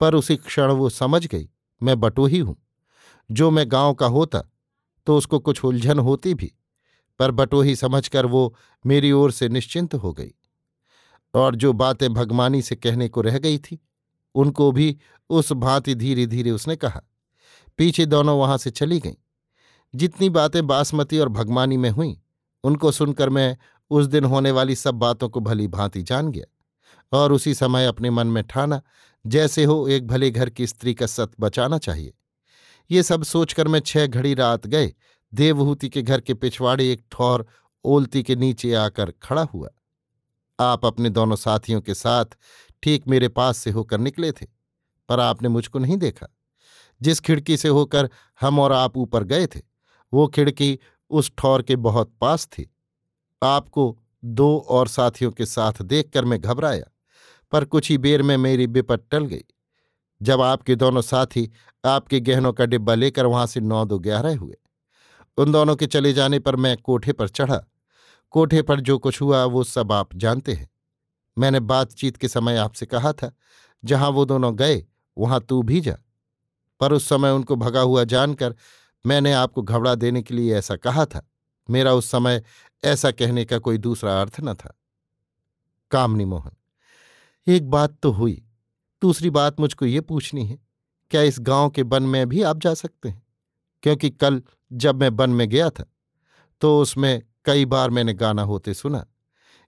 पर 0.00 0.14
उसी 0.14 0.36
क्षण 0.36 0.70
वो 0.70 0.88
समझ 0.88 1.26
गई, 1.26 1.48
मैं 1.80 1.98
बटोही 2.00 2.38
हूँ 2.38 2.56
जो 3.30 3.50
मैं 3.50 3.64
गाँव 3.72 3.94
का 3.94 4.06
होता 4.06 4.42
तो 5.06 5.16
उसको 5.16 5.38
कुछ 5.38 5.64
उलझन 5.64 5.98
होती 5.98 6.34
भी, 6.34 6.52
पर 7.20 7.30
बटोही 7.30 7.74
समझकर 7.76 8.26
वो 8.26 8.54
मेरी 8.84 9.12
ओर 9.12 9.30
से 9.32 9.48
निश्चिंत 9.48 9.94
हो 9.94 10.12
गई। 10.12 10.32
और 11.34 11.54
जो 11.54 11.72
बातें 11.72 12.12
भगवानी 12.14 12.62
से 12.62 12.76
कहने 12.76 13.08
को 13.08 13.20
रह 13.20 13.38
गई 13.38 13.58
थी, 13.58 13.78
उनको 14.34 14.70
भी 14.72 14.96
उस 15.30 15.52
भांति 15.52 15.94
धीरे 15.94 16.26
धीरे 16.26 16.50
उसने 16.50 16.76
कहा। 16.76 17.02
पीछे 17.78 18.06
दोनों 18.06 18.38
वहाँ 18.38 18.58
से 18.58 18.70
चली 18.70 18.98
गईं। 19.00 19.14
जितनी 19.94 20.28
बातें 20.30 20.66
बासमती 20.66 21.18
और 21.18 21.28
भगवानी 21.28 21.76
में 21.76 21.90
हुईं 21.90 22.14
उनको 22.64 22.92
सुनकर 22.92 23.28
मैं 23.28 23.56
उस 23.90 24.06
दिन 24.06 24.24
होने 24.24 24.50
वाली 24.50 24.74
सब 24.76 24.94
बातों 24.94 25.28
को 25.28 25.40
भली 25.40 25.66
भांति 25.68 26.02
जान 26.02 26.30
गया 26.32 27.18
और 27.18 27.32
उसी 27.32 27.54
समय 27.54 27.86
अपने 27.86 28.10
मन 28.10 28.26
में 28.26 28.42
ठाना, 28.44 28.80
जैसे 29.26 29.64
हो 29.64 29.86
एक 29.88 30.06
भले 30.06 30.30
घर 30.30 30.50
की 30.50 30.66
स्त्री 30.66 30.94
का 30.94 31.06
सत 31.06 31.32
बचाना 31.40 31.78
चाहिए। 31.78 32.14
ये 32.90 33.02
सब 33.02 33.22
सोचकर 33.22 33.68
मैं 33.68 33.80
छह 33.80 34.06
घड़ी 34.06 34.34
रात 34.34 34.66
गए, 34.66 34.92
देवहूति 35.32 35.88
के 35.88 36.02
घर 36.02 36.20
के 36.20 36.34
पिछवाड़े 36.34 36.90
एक 36.92 37.04
ठौर 37.10 37.46
ओलती 37.84 38.22
के 38.22 38.36
नीचे 38.36 38.72
आकर 38.74 39.12
खड़ा 39.22 39.42
हुआ। 39.42 39.68
आप 40.58 40.86
अपने 40.86 41.10
दोनों 41.10 41.36
साथियों 41.36 41.80
के 41.80 41.94
साथ 41.94 42.24
ठीक 42.82 43.08
मेरे 43.08 43.28
पास 43.28 43.58
से 43.58 43.70
होकर 43.70 43.98
निकले 43.98 44.32
थे, 44.32 44.46
पर 45.08 45.20
आपने 45.20 45.48
मुझको 45.48 45.78
नहीं 45.78 45.96
देखा। 45.96 46.26
जिस 47.02 47.20
खिड़की 47.20 47.56
से 47.56 47.68
होकर 47.68 48.10
हम 48.40 48.58
और 48.58 48.72
आप 48.72 48.96
ऊपर 48.96 49.24
गए 49.24 49.46
थे, 49.46 49.60
वो 50.12 50.26
खिड़की 50.28 50.78
उस 51.10 51.30
ठौर 51.38 51.62
के 51.62 51.76
बहुत 51.76 52.12
पास 52.20 52.46
थी। 52.46 52.70
आपको 53.42 53.98
दो 54.24 54.56
और 54.68 54.88
साथियों 54.88 55.30
के 55.30 55.46
साथ 55.46 55.82
देखकर 55.82 56.24
मैं 56.24 56.40
घबराया, 56.40 56.84
पर 57.52 57.64
कुछ 57.64 57.90
ही 57.90 57.98
बेर 57.98 58.22
में 58.22 58.36
मेरी 58.36 58.66
बिपट 58.66 59.00
टल 59.10 59.24
गई। 59.24 59.44
जब 60.20 60.40
आपके 60.40 60.74
दोनों 60.76 61.02
साथी 61.02 61.50
आपके 61.84 62.20
गहनों 62.20 62.52
का 62.52 62.66
डिब्बा 62.66 62.94
लेकर 62.94 63.26
वहाँ 63.26 63.46
से 63.46 63.60
नौ 63.60 63.84
दो 63.84 63.98
ग्यारह 63.98 64.38
हुए, 64.38 64.56
उन 65.38 65.52
दोनों 65.52 65.76
के 65.76 65.86
चले 65.86 66.12
जाने 66.12 66.38
पर 66.38 66.56
मैं 66.56 66.76
कोठे 66.76 67.12
पर 67.12 67.28
चढ़ा। 67.28 67.60
कोठे 68.30 68.62
पर 68.62 68.80
जो 68.80 68.98
कुछ 68.98 69.20
हुआ, 69.20 69.44
वो 69.44 69.64
सब 69.64 69.92
आप 69.92 70.14
जानते 70.14 70.52
हैं। 70.52 70.68
मैंने 71.36 71.60
बातचीत 71.60 72.16
के 72.16 72.28
समय 72.28 72.56
आपसे 72.56 72.86
कहा 72.86 73.12
था, 73.12 73.30
जहाँ 73.82 74.10
वो 74.10 74.24
दोनों 74.24 74.56
गए, 74.56 74.84
वहाँ 75.16 75.40
तू 75.40 75.62
भी 75.62 75.80
जा। 75.80 75.96
पर 76.80 76.92
उस 76.92 77.08
समय 77.08 77.30
उनको 77.30 77.56
भगा 77.56 77.80
हुआ 77.80 78.04
जानकर 78.04 78.54
मैंने 79.04 79.32
आपको 79.32 79.62
घबरा 79.62 79.94
देने 79.94 80.22
के 80.22 80.34
लिए 80.34 80.56
ऐसा 80.56 80.76
कहा 80.76 81.04
था। 81.06 81.26
मेरा 81.68 81.92
उस 81.92 82.10
समय 82.10 82.42
ऐसा 82.82 83.10
कहने 83.10 83.44
का 83.44 83.58
कोई 83.58 83.78
दूसरा 83.78 84.20
अर्थ 84.20 84.40
न 84.40 84.54
था। 84.54 84.74
कामनी 85.90 86.24
मोहन, 86.24 86.52
एक 87.46 87.68
बात 87.70 87.98
तो 88.02 88.10
हुई, 88.12 88.42
दूसरी 89.02 89.30
बात 89.30 89.60
मुझको 89.60 89.86
ये 89.86 90.00
पूछनी 90.00 90.46
है, 90.46 90.58
क्या 91.10 91.22
इस 91.22 91.40
गाँव 91.40 91.70
के 91.70 91.82
वन 91.82 92.02
में 92.02 92.28
भी 92.28 92.42
आप 92.42 92.58
जा 92.58 92.74
सकते 92.74 93.08
हैं? 93.08 93.22
क्योंकि 93.82 94.10
कल 94.10 94.42
जब 94.70 95.00
मैं 95.00 95.08
वन 95.10 95.30
में 95.30 95.48
गया 95.48 95.70
था 95.70 95.84
तो 96.62 96.78
उसमें 96.80 97.22
कई 97.44 97.64
बार 97.64 97.90
मैंने 97.90 98.14
गाना 98.14 98.42
होते 98.42 98.74
सुना। 98.74 99.04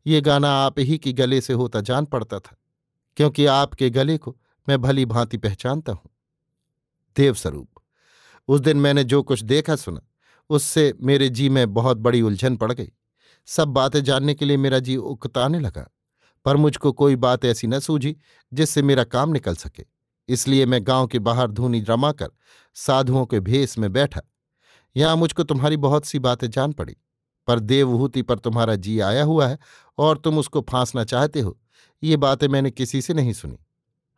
ये 0.07 0.21
गाना 0.21 0.51
आप 0.57 0.79
ही 0.79 0.99
की 0.99 1.13
गले 1.13 1.41
से 1.41 1.53
होता 1.53 1.81
जान 1.81 2.05
पड़ता 2.07 2.39
था, 2.39 2.57
क्योंकि 3.17 3.47
आपके 3.47 3.91
गले 3.91 4.17
को 4.19 4.37
मैं 4.67 4.81
भली 4.81 5.05
भांति 5.07 5.39
पहचानता 5.39 5.93
हूँ। 5.93 6.11
देवस्वरूप 7.17 7.80
उस 8.51 8.61
दिन 8.61 8.77
मैंने 8.77 9.05
जो 9.05 9.23
कुछ 9.23 9.43
देखा 9.43 9.77
सुना, 9.77 10.01
उससे 10.51 10.93
मेरे 11.01 11.29
जी 11.29 11.49
में 11.49 11.73
बहुत 11.75 11.97
बड़ी 11.99 12.23
उलझन 12.23 12.57
पड़ 12.57 12.73
गई। 12.73 12.91
सब 13.49 13.69
बातें 13.69 14.03
जानने 14.05 14.35
के 14.35 14.45
लिए 14.45 14.57
मेरा 14.57 14.79
जी 14.79 14.97
उकताने 14.97 15.61
लगा, 15.61 15.87
पर 16.47 16.57
मुझको 16.57 16.93
कोई 16.93 17.17
बात 17.17 17.45
ऐसी 17.45 17.67
न 17.67 17.79
सूझी 17.79 18.17
जिससे 18.53 18.83
मेरा 18.83 19.05
काम 19.05 19.31
निकल 19.31 19.55
सके। 19.57 19.85
इसलिए 20.29 20.67
मैं 20.67 20.81
गाँव 20.87 21.07
के 21.07 21.19
बाहर 21.19 21.51
धूनी 21.51 21.81
रमाकर 21.81 22.31
साधुओं 22.77 23.25
के 23.27 23.41
भेस 23.41 23.79
में 23.79 23.93
बैठा। 23.93 24.21
यहाँ 24.97 25.17
मुझको 25.17 25.45
तुम्हारी 25.45 25.77
बहुत 25.79 26.07
सी 26.07 26.19
बातें 26.19 26.49
जान 26.51 26.73
पड़ी, 26.73 26.97
पर 27.49 27.59
देवहूति 27.61 28.23
पर 28.23 28.39
तुम्हारा 28.39 28.75
जी 28.77 28.99
आया 29.01 29.25
हुआ 29.25 29.47
है 29.47 29.59
और 29.99 30.19
तुम 30.19 30.39
उसको 30.39 30.61
फांसना 30.71 31.05
चाहते 31.05 31.41
हो, 31.41 31.59
ये 32.03 32.17
बातें 32.17 32.49
मैंने 32.49 32.71
किसी 32.71 33.03
से 33.03 33.15
नहीं 33.15 33.33
सुनी। 33.33 33.59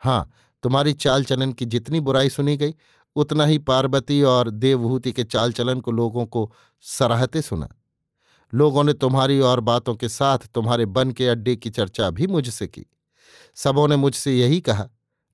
हाँ 0.02 0.30
तुम्हारी 0.62 0.92
चाल 0.94 1.24
चलन 1.24 1.52
की 1.52 1.66
जितनी 1.66 2.00
बुराई 2.00 2.28
सुनी 2.30 2.56
गई 2.56 2.74
उतना 3.16 3.44
ही 3.44 3.58
पार्वती 3.58 4.22
और 4.22 4.50
देवभूति 4.50 5.12
के 5.12 5.24
चाल 5.24 5.52
चलन 5.52 5.80
को 5.80 5.90
लोगों 5.90 6.26
को 6.26 6.52
सराहते 6.80 7.42
सुना। 7.42 7.68
लोगों 8.54 8.84
ने 8.84 8.92
तुम्हारी 8.92 9.40
और 9.40 9.60
बातों 9.60 9.94
के 9.94 10.08
साथ 10.08 10.38
तुम्हारे 10.54 10.86
बन 10.86 11.10
के 11.10 11.28
अड्डे 11.28 11.56
की 11.56 11.70
चर्चा 11.70 12.10
भी 12.10 12.26
मुझसे 12.26 12.66
की। 12.66 12.86
सबों 13.54 13.88
ने 13.88 13.96
मुझसे 13.96 14.38
यही 14.38 14.60
कहा, 14.60 14.88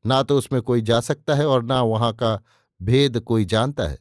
ना 0.06 0.22
तो 0.22 0.38
उसमें 0.38 0.62
कोई 0.62 0.80
जा 0.80 1.00
सकता 1.00 1.34
है 1.34 1.46
और 1.46 1.62
ना 1.62 1.82
वहाँ 1.82 2.12
का 2.12 2.42
भेद 2.82 3.20
कोई 3.20 3.44
जानता 3.44 3.84
है। 3.84 3.98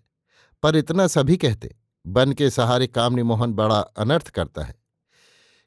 पर 0.63 0.75
इतना 0.75 1.07
सभी 1.07 1.38
कहते, 1.38 1.75
बन 2.07 2.31
के 2.31 2.50
सहारे 2.50 2.88
कामनी 2.88 3.24
मोहन 3.24 3.53
बड़ा 3.53 3.79
अनर्थ 3.79 4.29
करता 4.29 4.63
है। 4.63 4.75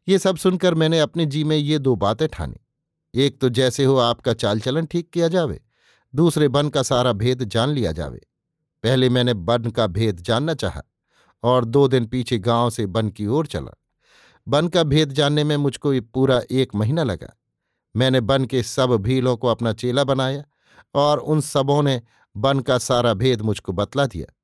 ये 0.09 0.19
सब 0.19 0.37
सुनकर 0.37 0.75
मैंने 0.75 1.01
अपने 1.01 1.27
जी 1.27 1.45
में 1.45 1.57
ये 1.57 1.79
दो 1.79 1.97
बातें 1.97 2.29
ठानी। 2.29 2.57
एक 3.15 3.41
तो 3.41 3.49
जैसे 3.49 3.85
हो 3.85 3.97
आपका 3.97 4.33
चाल 4.33 4.61
चलन 4.61 4.87
ठीक 4.87 5.11
किया 5.11 5.29
जावे 5.29 5.61
दूसरे 6.15 6.49
बन 6.49 6.69
का 6.69 6.83
सारा 6.83 7.13
भेद 7.13 7.45
जान 7.45 7.69
लिया 7.69 7.93
जावे। 7.93 8.21
पहले 8.83 9.09
मैंने 9.09 9.35
बन 9.35 9.65
का 9.65 9.87
भेद 9.87 10.21
जानना 10.21 10.55
चाहा 10.55 10.83
और 11.43 11.65
दो 11.65 11.89
दिन 11.89 12.07
पीछे 12.07 12.39
गाँव 12.39 12.71
से 12.71 12.87
बन 12.87 13.09
की 13.09 13.27
ओर 13.27 13.47
चला। 13.47 13.77
बन 14.49 14.69
का 14.69 14.83
भेद 14.83 15.13
जानने 15.13 15.45
में 15.45 15.57
मुझको 15.57 16.01
पूरा 16.01 16.43
एक 16.51 16.75
महीना 16.75 17.03
लगा। 17.03 17.37
मैंने 17.97 18.21
बन 18.21 18.45
के 18.45 18.63
सब 18.63 18.91
भीलों 18.91 19.37
को 19.37 19.49
अपना 19.49 19.73
चेला 19.73 20.05
बनाया 20.05 20.45
और 20.95 21.19
उन 21.19 21.41
सबों 21.41 21.83
ने 21.83 22.03
बन 22.37 22.61
का 22.61 22.79
सारा 22.79 23.15
भेद 23.15 23.43
मुझको 23.43 23.73
बतला 23.73 24.07
दिया। 24.07 24.35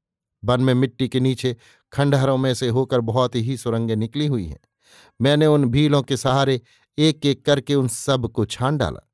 वन 0.44 0.60
में 0.60 0.74
मिट्टी 0.74 1.08
के 1.08 1.20
नीचे 1.20 1.56
खंडहरों 1.92 2.36
में 2.36 2.54
से 2.54 2.68
होकर 2.68 3.00
बहुत 3.00 3.36
ही 3.36 3.56
सुरंगें 3.56 3.96
निकली 3.96 4.26
हुई 4.26 4.46
हैं। 4.46 4.60
मैंने 5.20 5.46
उन 5.46 5.64
भीलों 5.64 6.02
के 6.02 6.16
सहारे 6.16 6.60
एक 6.98 7.26
एक 7.26 7.44
करके 7.44 7.74
उन 7.74 7.88
सबको 7.88 8.44
छान 8.44 8.76
डाला। 8.76 9.05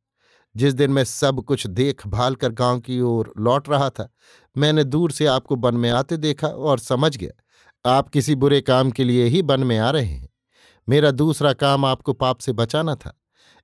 जिस 0.56 0.74
दिन 0.74 0.90
मैं 0.90 1.04
सब 1.04 1.40
कुछ 1.40 1.66
देख 1.66 2.06
भाल 2.06 2.34
कर 2.34 2.52
गाँव 2.52 2.80
की 2.80 3.00
ओर 3.00 3.32
लौट 3.38 3.68
रहा 3.68 3.88
था, 3.90 4.08
मैंने 4.56 4.84
दूर 4.84 5.12
से 5.12 5.26
आपको 5.26 5.56
वन 5.56 5.76
में 5.76 5.90
आते 5.90 6.16
देखा 6.16 6.48
और 6.48 6.78
समझ 6.78 7.16
गया, 7.16 7.90
आप 7.90 8.08
किसी 8.08 8.34
बुरे 8.34 8.60
काम 8.60 8.90
के 8.90 9.04
लिए 9.04 9.24
ही 9.24 9.42
वन 9.42 9.60
में 9.60 9.78
आ 9.78 9.90
रहे 9.90 10.04
हैं। 10.04 10.28
मेरा 10.88 11.10
दूसरा 11.10 11.52
काम 11.52 11.84
आपको 11.84 12.12
पाप 12.12 12.38
से 12.38 12.52
बचाना 12.52 12.94
था, 12.94 13.18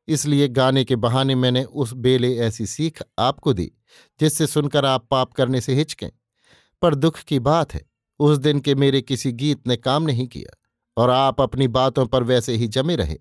इसलिए 0.08 0.48
गाने 0.48 0.84
के 0.84 0.96
बहाने 0.96 1.34
मैंने 1.34 1.64
उस 1.64 1.92
बेले 1.92 2.36
ऐसी 2.36 2.66
सीख 2.66 3.02
आपको 3.18 3.52
दी, 3.52 3.70
जिससे 4.20 4.46
सुनकर 4.46 4.84
आप 4.84 5.06
पाप 5.10 5.32
करने 5.32 5.60
से 5.60 5.74
हिचकें। 5.74 6.10
पर 6.82 6.94
दुख 6.94 7.18
की 7.18 7.38
बात 7.38 7.74
है, 7.74 7.86
उस 8.20 8.38
दिन 8.38 8.60
के 8.60 8.74
मेरे 8.74 9.00
किसी 9.00 9.32
गीत 9.32 9.66
ने 9.68 9.76
काम 9.76 10.02
नहीं 10.02 10.26
किया 10.26 10.56
और 10.96 11.10
आप 11.10 11.40
अपनी 11.40 11.68
बातों 11.68 12.06
पर 12.06 12.22
वैसे 12.22 12.54
ही 12.54 12.68
जमे 12.68 12.96
रहे। 12.96 13.16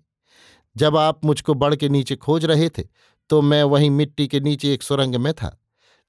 जब 0.76 0.96
आप 0.96 1.24
मुझको 1.24 1.54
बड़ 1.54 1.74
के 1.74 1.88
नीचे 1.88 2.16
खोज 2.16 2.44
रहे 2.44 2.68
थे 2.68 2.82
तो 3.30 3.42
मैं 3.42 3.62
वहीं 3.62 3.90
मिट्टी 3.90 4.28
के 4.28 4.40
नीचे 4.40 4.74
एक 4.74 4.82
सुरंग 4.82 5.14
में 5.14 5.32
था। 5.34 5.58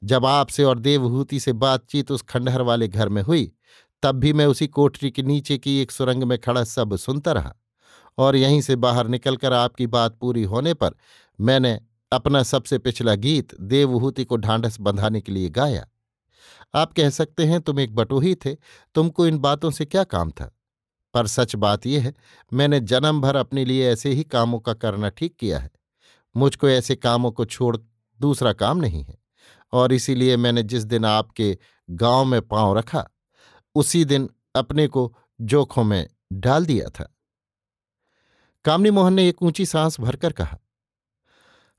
जब 0.04 0.26
आपसे 0.26 0.64
और 0.64 0.80
देवहूति 0.80 1.40
से 1.40 1.54
बातचीत 1.54 2.12
उस 2.12 2.22
खंडहर 2.22 2.62
वाले 2.62 2.88
घर 2.88 3.10
में 3.10 3.22
हुई, 3.22 3.52
तब 4.04 4.16
भी 4.16 4.34
मैं 4.34 4.46
उसी 4.46 4.68
कोठरी 4.68 5.12
के 5.12 5.24
नीचे 5.24 5.58
की 5.58 5.82
एक 5.82 5.92
सुरंग 5.92 6.24
में 6.24 6.40
खड़ा 6.40 6.64
सब 6.64 6.96
सुनता 6.96 7.32
रहा 7.32 7.56
और 8.18 8.36
यहीं 8.36 8.62
से 8.62 8.76
बाहर 8.76 9.08
निकलकर 9.08 9.54
आपकी 9.54 9.88
बात 9.88 10.18
पूरी 10.18 10.44
होने 10.44 10.74
पर 10.74 10.92
मैंने 11.42 11.80
अपना 12.12 12.44
सबसे 12.44 12.78
पिछला 12.78 13.16
गीत 13.16 13.62
देवहूति 13.62 14.26
को 14.26 14.38
ढांढस 14.38 14.78
बंधाने 14.80 15.22
के 15.22 15.32
लिए 15.32 15.50
गाया। 15.50 15.88
आप 16.76 16.94
कह 16.94 17.10
सकते 17.10 17.46
हैं 17.46 17.62
तुम 17.62 17.80
एक 17.80 17.96
बटोही 17.96 18.36
थे, 18.36 18.56
तुमको 18.96 19.28
इन 19.28 19.38
बातों 19.38 19.72
से 19.72 19.86
क्या 19.86 20.04
काम 20.04 20.32
था? 20.32 20.56
पर 21.14 21.28
सच 21.28 21.56
बात 21.56 21.86
यह 21.86 22.04
है, 22.04 22.14
मैंने 22.54 22.80
जन्म 22.80 23.22
भर 23.22 23.36
अपने 23.36 23.66
लिए 23.66 23.92
ऐसे 23.92 24.10
ही 24.10 24.24
कामों 24.24 24.60
का 24.60 24.74
करना 24.74 25.10
ठीक 25.10 25.36
किया 25.36 25.60
है। 25.60 25.72
मुझको 26.36 26.70
ऐसे 26.70 26.96
कामों 26.96 27.32
को 27.32 27.46
छोड़ 27.46 27.78
दूसरा 28.20 28.54
काम 28.54 28.78
नहीं 28.78 29.04
है। 29.04 29.18
और 29.72 29.94
इसीलिए 29.94 30.38
मैंने 30.38 30.64
जिस 30.64 30.84
दिन 30.84 31.06
आपके 31.06 31.58
गाँव 31.90 32.26
में 32.26 32.42
पाँव 32.42 32.78
रखा, 32.78 33.10
उसी 33.76 34.06
दिन 34.06 34.30
अपने 34.56 34.88
को 34.88 35.18
जोखों 35.42 35.84
में 35.84 36.10
डाल 36.34 36.66
दिया 36.66 36.90
था। 36.90 37.16
कामनी 38.66 38.92
मोहन 38.92 39.14
ने 39.14 39.30
एक 39.30 39.44
ऊँची 39.44 39.66
सांस 39.66 40.00
भरकर 40.00 40.32
कहा, 40.32 40.60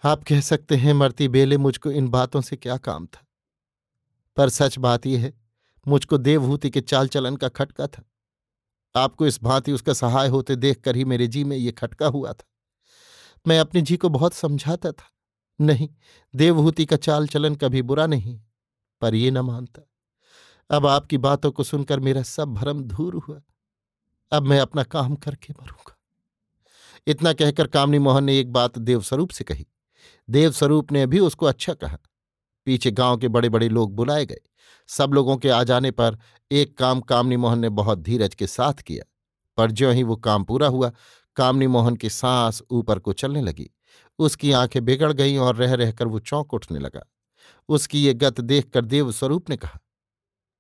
आप 0.05 0.25
कह 0.25 0.41
सकते 0.41 0.77
हैं, 0.77 0.93
मरती 0.93 1.29
बेले, 1.29 1.57
मुझको 1.57 1.91
इन 1.91 2.09
बातों 2.09 2.41
से 2.41 2.57
क्या 2.57 2.77
काम 2.77 3.07
था? 3.07 3.27
पर 4.37 4.49
सच 4.49 4.79
बात 4.79 5.07
यह 5.07 5.21
है, 5.21 5.41
मुझको 5.89 6.19
देवभूति 6.19 6.71
के 6.71 6.81
चाल 6.81 7.09
चलन 7.09 7.37
का 7.37 7.49
खटका 7.49 7.87
था। 7.87 8.05
आपको 8.97 9.27
इस 9.27 9.43
भांति 9.43 9.73
उसका 9.73 9.93
सहाय 9.93 10.29
होते 10.29 10.57
देखकर 10.57 10.97
ही 10.97 11.05
मेरे 11.05 11.27
जी 11.27 11.45
में 11.45 11.57
ये 11.57 11.73
खटका 11.73 12.07
हुआ 12.07 12.33
था। 12.33 12.50
मैं 13.47 13.61
अपने 13.61 13.83
जी 13.83 13.97
को 13.97 14.09
बहुत 14.09 14.35
समझाता 14.35 14.93
था। 14.93 15.13
नहीं, 15.61 15.89
देवहूति 16.37 16.87
का 16.87 16.97
चाल 16.97 17.29
चलन 17.29 17.55
कभी 17.55 17.83
बुरा 17.83 18.07
नहीं, 18.07 18.41
पर 19.01 19.15
ये 19.15 19.31
न 19.31 19.39
मानता। 19.39 19.83
अब 20.71 20.87
आपकी 20.87 21.19
बातों 21.19 21.51
को 21.51 21.65
सुनकर 21.65 22.01
मेरा 22.01 22.23
सब 22.23 22.55
भरम 22.55 22.83
दूर 22.83 23.15
हुआ। 23.15 23.41
अब 24.33 24.43
मैं 24.43 24.61
अपना 24.61 24.83
काम 24.83 25.15
करके 25.15 25.53
मरूँगा। 25.63 25.97
इतना 27.07 27.33
कहकर 27.33 27.67
कामनी 27.67 27.99
मोहन 27.99 28.25
ने 28.25 28.39
एक 28.39 28.53
बात 28.53 28.79
देवस्वरूप 28.79 29.31
से 29.31 29.45
कही। 29.45 29.67
देवस्वरूप 30.31 30.93
ने 30.93 31.07
भी 31.07 31.19
उसको 31.19 31.47
अच्छा 31.47 31.75
कहा। 31.75 31.99
पीछे 32.65 32.91
गाँव 32.91 33.17
के 33.17 33.29
बड़े 33.29 33.49
बड़े 33.49 33.69
लोग 33.69 33.95
बुलाए 33.95 34.27
गए। 34.27 34.41
सब 34.87 35.11
लोगों 35.13 35.37
के 35.37 35.49
आ 35.49 35.63
जाने 35.63 35.91
पर 35.91 36.19
एक 36.53 36.79
काम 36.79 37.01
कामनी 37.01 37.37
मोहन 37.37 37.59
ने 37.59 37.69
बहुत 37.69 37.99
धीरज 37.99 38.35
के 38.35 38.47
साथ 38.47 38.75
किया। 38.75 39.05
पर 39.57 39.71
ज्यों 39.71 39.95
ही 39.95 40.03
वो 40.03 40.17
काम 40.17 40.45
पूरा 40.45 40.69
हुआ 40.69 40.93
कामनी 41.37 41.67
मोहन 41.67 41.97
की 41.97 42.11
सांस 42.11 42.63
ऊपर 42.71 42.99
को 42.99 43.13
चलने 43.13 43.41
लगी। 43.43 43.71
उसकी 44.19 44.53
आँखें 44.53 44.85
बिगड़ 44.85 45.13
गईं 45.13 45.39
और 45.39 45.57
रह 45.57 45.75
रहकर 45.75 46.07
वो 46.07 46.19
चौंक 46.19 46.55
उठने 46.55 46.79
लगा। 46.79 47.07
उसकी 47.69 48.03
ये 48.03 48.15
गत 48.15 48.41
देखकर 48.41 48.85
देव 48.85 49.13
स्वरूप 49.13 49.51
ने 49.51 49.57
कहा, 49.57 49.81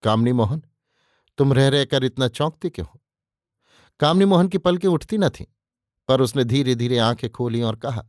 कामनी 0.02 0.32
मोहन, 0.32 0.62
तुम 1.38 1.52
रह 1.52 1.68
रहकर 1.68 2.04
इतना 2.04 2.28
चौंकते 2.28 2.70
क्यों 2.70 2.86
हो? 2.86 3.00
कामनी 4.00 4.24
मोहन 4.24 4.48
की 4.48 4.58
पलकें 4.58 4.88
उठती 4.88 5.18
न 5.18 5.28
थीं, 5.28 5.44
पर 6.08 6.20
उसने 6.20 6.44
धीरे 6.44 6.74
धीरे 6.74 6.98
आँखें 6.98 7.30
खोली 7.30 7.62
और 7.62 7.76
कहा, 7.76 8.06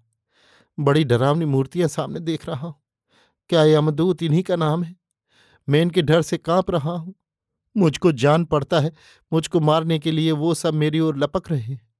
बड़ी 0.80 1.04
डरावनी 1.04 1.46
मूर्तियाँ 1.46 1.88
सामने 1.88 2.20
देख 2.20 2.48
रहा 2.48 2.68
हूँ। 2.68 2.76
क्या 3.50 3.64
यमदूत 3.64 4.24
इन्हीं 4.24 4.44
का 4.44 4.56
नाम 4.56 4.84
है? 4.84 4.96
मैं 5.70 5.82
इनके 5.82 6.02
डर 6.02 6.22
से 6.22 6.38
काँप 6.38 6.72
रहा 6.72 6.92
हूँ। 6.92 7.14
मुझको 7.78 8.12
जान 8.12 8.46
पड़ता 8.46 8.80
है, 8.80 8.92
मुझको 9.34 9.60
मारने 9.60 10.00
के 10.00 10.12
लिए 10.12 10.32
वो 10.32 10.54
सब 10.54 10.74
मेरी 10.74 11.00
ओर 11.00 11.18
लपक 11.18 11.52
रहे 11.52 11.62
हैं। 11.62 11.91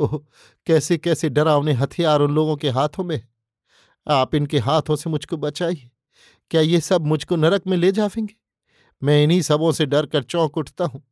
ओह, 0.00 0.20
कैसे 0.66 0.98
कैसे 0.98 1.28
डरावने 1.28 1.72
हथियार 1.72 2.20
उन 2.20 2.34
लोगों 2.34 2.56
के 2.56 2.70
हाथों 2.70 3.04
में? 3.04 3.28
आप 4.08 4.34
इनके 4.34 4.58
हाथों 4.58 4.96
से 4.96 5.10
मुझको 5.10 5.36
बचाइए। 5.36 5.90
क्या 6.50 6.60
ये 6.60 6.80
सब 6.80 7.06
मुझको 7.06 7.36
नरक 7.36 7.66
में 7.66 7.76
ले 7.76 7.92
जावेंगे? 7.92 8.34
मैं 9.02 9.24
इन्हीं 9.24 9.42
सबों 9.42 9.72
से 9.72 9.86
डर 9.86 10.06
कर 10.06 10.22
चौंक 10.22 10.56
उठता 10.56 10.84
हूँ। 10.84 11.02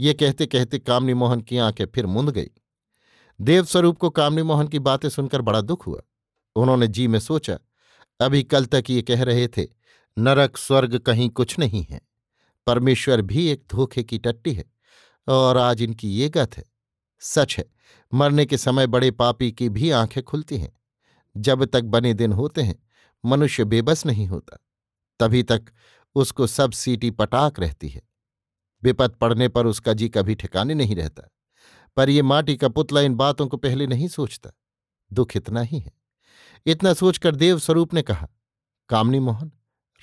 ये 0.00 0.14
कहते 0.14 0.46
कहते 0.46 0.78
कामनी 0.78 1.14
मोहन 1.14 1.40
की 1.40 1.58
आँखें 1.58 1.86
फिर 1.86 2.06
मुंद 2.06 2.30
गई। 2.30 2.50
देवस्वरूप 3.40 3.98
को 3.98 4.10
कामनी 4.10 4.42
मोहन 4.42 4.68
की 4.68 4.78
बातें 4.78 5.08
सुनकर 5.08 5.42
बड़ा 5.42 5.60
दुख 5.60 5.86
हुआ। 5.86 6.00
उन्होंने 6.56 6.86
जी 6.86 7.08
में 7.08 7.18
सोचा, 7.18 7.58
अभी 8.20 8.42
कल 8.42 8.64
तक 8.64 8.84
ये 8.90 9.02
कह 9.02 9.22
रहे 9.22 9.48
थे, 9.48 9.66
नरक 10.18 10.56
स्वर्ग 10.56 10.98
कहीं 10.98 11.30
कुछ 11.30 11.58
नहीं 11.58 11.86
है। 11.90 12.00
परमेश्वर 12.66 13.22
भी 13.22 13.48
एक 13.48 13.62
धोखे 13.70 14.02
की 14.02 14.18
टट्टी 14.18 14.52
है, 14.52 14.64
और 15.28 15.56
आज 15.56 15.82
इनकी 15.82 16.08
ये 16.08 16.28
गत 16.28 16.56
है। 16.58 16.64
सच 17.20 17.56
है 17.58 17.64
मरने 18.14 18.46
के 18.46 18.58
समय 18.58 18.86
बड़े 18.86 19.10
पापी 19.10 19.52
की 19.52 19.68
भी 19.68 19.90
आँखें 19.90 20.22
खुलती 20.22 20.58
हैं। 20.58 20.72
जब 21.36 21.64
तक 21.64 21.82
बने 21.82 22.14
दिन 22.14 22.32
होते 22.32 22.62
हैं, 22.62 22.82
मनुष्य 23.24 23.64
बेबस 23.64 24.06
नहीं 24.06 24.26
होता। 24.26 24.58
तभी 25.20 25.42
तक 25.42 25.64
उसको 26.14 26.46
सब 26.46 26.72
सीटी 26.72 27.10
पटाक 27.10 27.60
रहती 27.60 27.88
है। 27.88 28.02
विपत 28.82 29.14
पड़ने 29.14 29.48
पर 29.48 29.66
उसका 29.66 29.92
जी 29.92 30.08
कभी 30.08 30.34
ठिकाने 30.34 30.74
नहीं 30.74 30.96
रहता। 30.96 31.30
पर 31.96 32.10
ये 32.10 32.22
माटी 32.22 32.56
का 32.56 32.68
पुतला 32.68 33.00
इन 33.00 33.14
बातों 33.14 33.48
को 33.48 33.56
पहले 33.56 33.86
नहीं 33.86 34.08
सोचता। 34.08 34.50
दुख 35.12 35.36
इतना 35.36 35.60
ही 35.60 35.78
है। 35.78 35.92
इतना 36.66 36.94
सोचकर 36.94 37.36
देव 37.36 37.58
स्वरूप 37.58 37.94
ने 37.94 38.02
कहा, 38.02 38.28
कामनी 38.88 39.18
मोहन, 39.18 39.52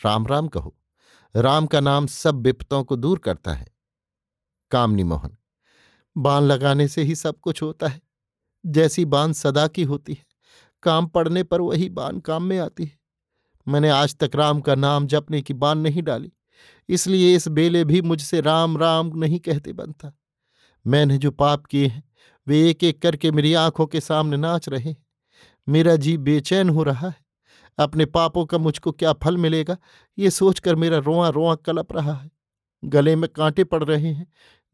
राम 0.06 0.28
राम 0.28 0.48
कहो। 0.48 0.78
राम 1.36 1.68
का 1.68 1.80
नाम 1.80 2.08
सब 2.08 2.36
विपतों 2.36 2.84
को 2.84 2.96
दूर 2.96 3.20
करता 3.20 3.54
है। 3.54 3.68
कामनी 4.72 5.04
मोहन 5.04 5.37
बाण 6.18 6.44
लगाने 6.44 6.88
से 6.88 7.04
ही 7.04 7.16
सब 7.16 7.40
कुछ 7.40 7.62
होता 7.62 7.88
है। 7.88 8.02
जैसी 8.66 9.06
बाण 9.06 9.32
सदा 9.32 9.68
की 9.68 9.84
होती 9.84 10.14
है, 10.14 10.26
काम 10.84 11.08
पड़ने 11.08 11.44
पर 11.44 11.62
वही 11.62 11.90
बाण 11.90 12.20
काम 12.20 12.44
में 12.44 12.58
आती 12.60 12.84
है। 12.84 13.00
मैंने 13.68 13.90
आज 13.90 14.16
तक 14.16 14.36
राम 14.36 14.62
का 14.62 14.76
नाम 14.76 15.08
जपने 15.08 15.42
की 15.42 15.54
बाण 15.54 15.78
नहीं 15.78 16.04
डाली, 16.04 16.32
इसलिए 16.90 17.36
इस 17.36 17.48
बेले 17.48 17.84
भी 17.86 18.02
मुझसे 18.02 18.42
राम 18.42 18.78
राम 18.78 19.12
नहीं 19.16 19.40
कहते 19.40 19.74
बनता। 19.74 20.12
मैंने 20.86 21.18
जो 21.18 21.32
पाप 21.32 21.66
किए 21.66 21.88
हैं, 21.88 22.04
वे 22.48 22.70
एक 22.70 22.84
एक 22.84 23.02
करके 23.02 23.32
मेरी 23.32 23.54
आँखों 23.54 23.86
के 23.86 24.00
सामने 24.00 24.38
नाच 24.38 24.70
रहे 24.70 24.90
हैं। 24.90 24.98
मेरा 25.68 25.96
जी 25.96 26.18
बेचैन 26.18 26.70
हो 26.70 26.84
रहा 26.84 27.08
है। 27.08 27.26
अपने 27.78 28.06
पापों 28.06 28.46
का 28.46 28.58
मुझको 28.58 28.92
क्या 28.92 29.14
फल 29.14 29.38
मिलेगा, 29.38 29.78
ये 30.18 30.30
सोचकर 30.30 30.76
मेरा 30.76 30.98
रोआ 30.98 31.30
रोआ 31.30 31.56
कलप 31.56 31.94
रहा 31.94 32.14
है। 32.14 32.30
गले 32.84 33.16
में 33.16 33.30
कांटे 33.30 33.64
पड़ 33.64 33.84
रहे 33.84 34.12
हैं 34.14 34.28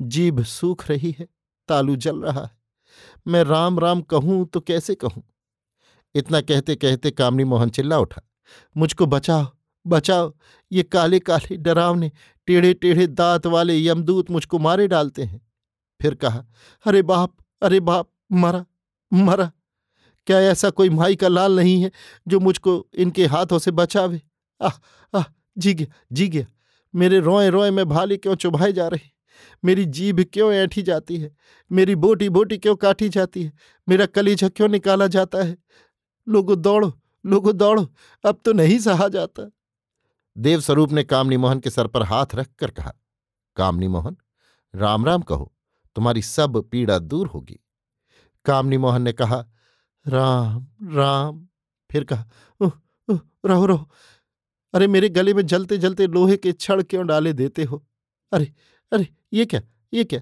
जीभ 0.04 0.42
सूख 0.44 0.90
रही 0.90 1.16
है, 1.20 1.28
तालू 1.70 1.96
जल 1.96 2.22
रहा 2.22 2.42
है। 2.42 2.52
मैं 3.28 3.44
राम 3.44 3.80
राम 3.80 4.02
कहूँ 4.02 4.46
तो 4.46 4.60
कैसे 4.60 4.96
कहूँ? 4.96 5.24
इतना 6.16 6.42
कहते 6.42 6.76
कहते 6.76 7.12
कामनी 7.12 7.44
मोहन 7.44 7.70
चिल्ला 7.70 8.00
उठा। 8.00 8.22
मुझको 8.76 9.06
बचाओ 9.06 9.46
बचाओ, 9.86 10.32
ये 10.72 10.84
काले 10.84 11.20
काले 11.20 11.56
डरावने, 11.58 12.12
टेढ़े 12.48 12.74
टेढ़े 12.74 13.08
दांत 13.08 13.48
वाले 13.48 13.78
यमदूत 13.78 14.30
मुझको 14.32 14.60
मारे 14.60 14.88
डालते 14.88 15.24
हैं। 15.24 15.42
फिर 16.00 16.16
कहा, 16.16 16.46
अरे 16.86 17.02
बाप 17.02 17.36
अरे 17.62 17.80
बाप, 17.80 18.10
मरा 18.32 18.66
मरा, 19.12 19.52
क्या 20.28 20.40
ऐसा 20.42 20.70
कोई 20.70 20.90
माई 20.90 21.16
का 21.16 21.28
लाल 21.28 21.56
नहीं 21.56 21.82
है 21.84 21.92
जो 22.28 22.40
मुझको 22.40 22.86
इनके 22.96 23.26
हाथों 23.26 23.60
से 23.60 23.72
बचावे? 23.72 24.22
आह 24.62 24.78
आह, 25.14 25.24
जी 25.58 25.74
गया 25.74 25.88
जी 26.12 26.28
गया, 26.28 26.46
मेरे 26.94 27.20
रोए 27.20 27.50
रोए 27.50 27.72
में 27.72 27.88
भाले 27.90 28.18
क्यों 28.18 28.36
चुभाए 28.36 28.72
जा 28.72 28.88
रहे? 28.88 29.10
मेरी 29.66 29.86
जीभ 29.86 30.20
क्यों 30.34 30.52
ऐठी 30.54 30.82
जाती 30.82 31.18
है? 31.18 31.36
मेरी 31.72 31.96
बोटी 31.96 32.30
बोटी 32.30 32.58
क्यों 32.58 32.76
काटी 32.76 33.10
जाती 33.10 33.44
है? 33.44 33.54
मेरा 33.90 34.06
कलीजा 34.06 34.50
क्यों 34.50 34.68
निकाला 34.68 35.08
जाता 35.08 35.44
है? 35.44 35.58
लोगो 36.28 36.56
दौड़ो 36.56 36.94
लोगो 37.26 37.52
दौड़ो, 37.54 37.84
अब 38.26 38.40
तो 38.46 38.54
नहीं 38.54 38.78
सहा 38.80 39.08
जाता। 39.08 39.50
देवस्वरूप 40.38 40.92
ने 40.92 41.04
कामनी 41.04 41.38
मोहन 41.38 41.60
के 41.60 41.70
सर 41.70 41.88
पर 41.88 42.04
हाथ 42.04 42.36
रखकर 42.36 42.72
कहा 42.72 42.94
कामनी 43.56 43.88
मोहन 43.88 44.18
राम 44.74 45.06
राम 45.06 45.22
कहो, 45.22 45.54
तुम्हारी 45.96 46.22
सब 46.22 46.62
पीड़ा 46.72 47.00
दूर 47.00 47.28
होगी। 47.28 47.60
कामनी 48.46 48.78
मोहन 48.78 49.02
ने 49.02 49.14
कहा, 49.14 49.46
राम 50.06 50.68
राम। 50.84 51.48
फिर 51.92 52.04
कहा 52.04 52.26
रहो 53.46 53.66
रहो। 53.66 53.90
अरे 54.74 54.88
मेरे 54.88 55.10
गले 55.10 55.34
में 55.34 55.46
जलते 55.46 55.78
जलते 55.78 56.08
लोहे 56.08 56.38
के 56.38 56.52
छड़ 56.54 56.82
क्यों 56.82 57.06
डाले 57.08 57.34
देते 57.34 57.64
हो? 57.64 57.84
अरे 58.32 58.54
अरे, 58.94 59.08
ये 59.34 59.46
क्या? 59.46 59.62
ये 59.94 60.04
क्या? 60.04 60.22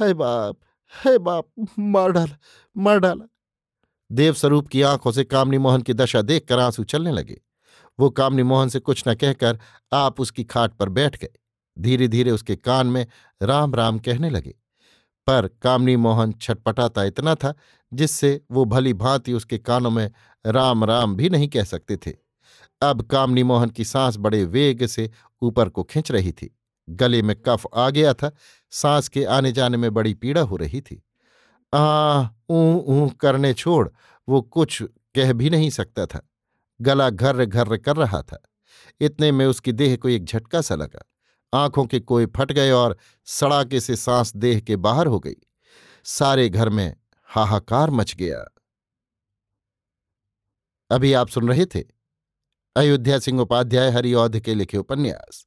है 0.00 0.14
बाप 0.14 0.58
है 1.04 1.18
बाप, 1.18 1.48
मार 1.78 2.12
डाला 2.12 2.38
मार 2.76 2.98
डाला। 2.98 3.28
देवस्वरूप 4.12 4.68
की 4.68 4.82
आँखों 4.82 5.12
से 5.12 5.24
कामनी 5.24 5.58
मोहन 5.58 5.82
की 5.82 5.94
दशा 5.94 6.22
देखकर 6.22 6.58
आँसू 6.58 6.84
चलने 6.84 7.12
लगे। 7.12 7.40
वो 8.00 8.10
कामनी 8.10 8.42
मोहन 8.42 8.68
से 8.68 8.78
कुछ 8.80 9.04
न 9.08 9.14
कहकर 9.14 9.58
आप 9.92 10.20
उसकी 10.20 10.44
खाट 10.44 10.72
पर 10.72 10.88
बैठ 10.88 11.18
गए। 11.18 11.28
धीरे 11.78 12.08
धीरे 12.08 12.30
उसके 12.30 12.56
कान 12.56 12.86
में 12.86 13.06
राम 13.42 13.74
राम 13.74 13.98
कहने 13.98 14.30
लगे। 14.30 14.54
पर 15.26 15.48
कामनी 15.62 15.96
मोहन 15.96 16.32
छटपटाता 16.32 17.04
इतना 17.04 17.34
था 17.34 17.54
जिससे 17.94 18.44
वो 18.50 18.64
भली 18.64 18.94
भांति 18.94 19.32
उसके 19.32 19.58
कानों 19.58 19.90
में 19.90 20.10
राम 20.46 20.84
राम 20.84 21.16
भी 21.16 21.30
नहीं 21.30 21.48
कह 21.48 21.64
सकते 21.64 21.96
थे। 21.96 22.12
अब 22.82 23.02
कामनी 23.02 23.42
मोहन 23.42 23.70
की 23.70 23.84
सांस 23.84 24.16
बड़े 24.16 24.44
वेग 24.44 24.86
से 24.86 25.10
ऊपर 25.42 25.68
को 25.68 25.82
खींच 25.82 26.10
रही 26.10 26.32
थी। 26.32 26.58
गले 26.88 27.22
में 27.22 27.36
कफ 27.36 27.66
आ 27.74 27.90
गया 27.90 28.14
था, 28.14 28.32
सांस 28.70 29.08
के 29.08 29.24
आने 29.24 29.52
जाने 29.52 29.76
में 29.76 29.94
बड़ी 29.94 30.14
पीड़ा 30.14 30.40
हो 30.40 30.56
रही 30.56 30.80
थी। 30.80 31.02
आ 31.74 32.28
ऊ 32.50 32.78
ऊ 32.78 33.08
करने 33.08 33.54
छोड़, 33.54 33.88
वो 34.28 34.42
कुछ 34.42 34.82
कह 35.14 35.32
भी 35.32 35.50
नहीं 35.50 35.70
सकता 35.70 36.06
था। 36.06 36.28
गला 36.80 37.10
घर्र 37.10 37.44
घर्र 37.44 37.76
कर 37.76 37.96
रहा 37.96 38.22
था। 38.22 38.42
इतने 39.00 39.32
में 39.32 39.46
उसकी 39.46 39.72
देह 39.72 39.96
को 39.96 40.08
एक 40.08 40.24
झटका 40.24 40.60
सा 40.60 40.74
लगा। 40.74 41.08
आँखों 41.54 41.86
के 41.86 42.00
कोई 42.00 42.26
फट 42.26 42.52
गए 42.52 42.70
और 42.70 42.96
सड़ाके 43.24 43.80
से 43.80 43.96
सांस 43.96 44.36
देह 44.36 44.60
के 44.60 44.76
बाहर 44.76 45.06
हो 45.06 45.20
गई। 45.20 45.34
सारे 46.04 46.48
घर 46.48 46.68
में 46.68 46.96
हाहाकार 47.24 47.90
मच 47.90 48.14
गया। 48.14 48.54
अभी 50.90 51.12
आप 51.12 51.28
सुन 51.28 51.48
रहे 51.48 51.66
थे 51.66 51.84
अयोध्या 52.76 53.18
सिंह 53.18 53.40
उपाध्याय 53.40 53.90
हरिऔध 53.90 54.40
के 54.40 54.54
लिखे 54.54 54.78
उपन्यास। 54.78 55.46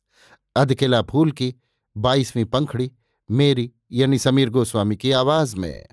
अधकिला 0.55 1.01
फूल 1.01 1.31
की 1.31 1.55
बाईसवीं 1.97 2.45
पंखड़ी 2.45 2.91
मेरी 3.31 3.71
यानी 3.91 4.19
समीर 4.19 4.49
गोस्वामी 4.49 4.95
की 4.95 5.11
आवाज़ 5.11 5.55
में। 5.55 5.85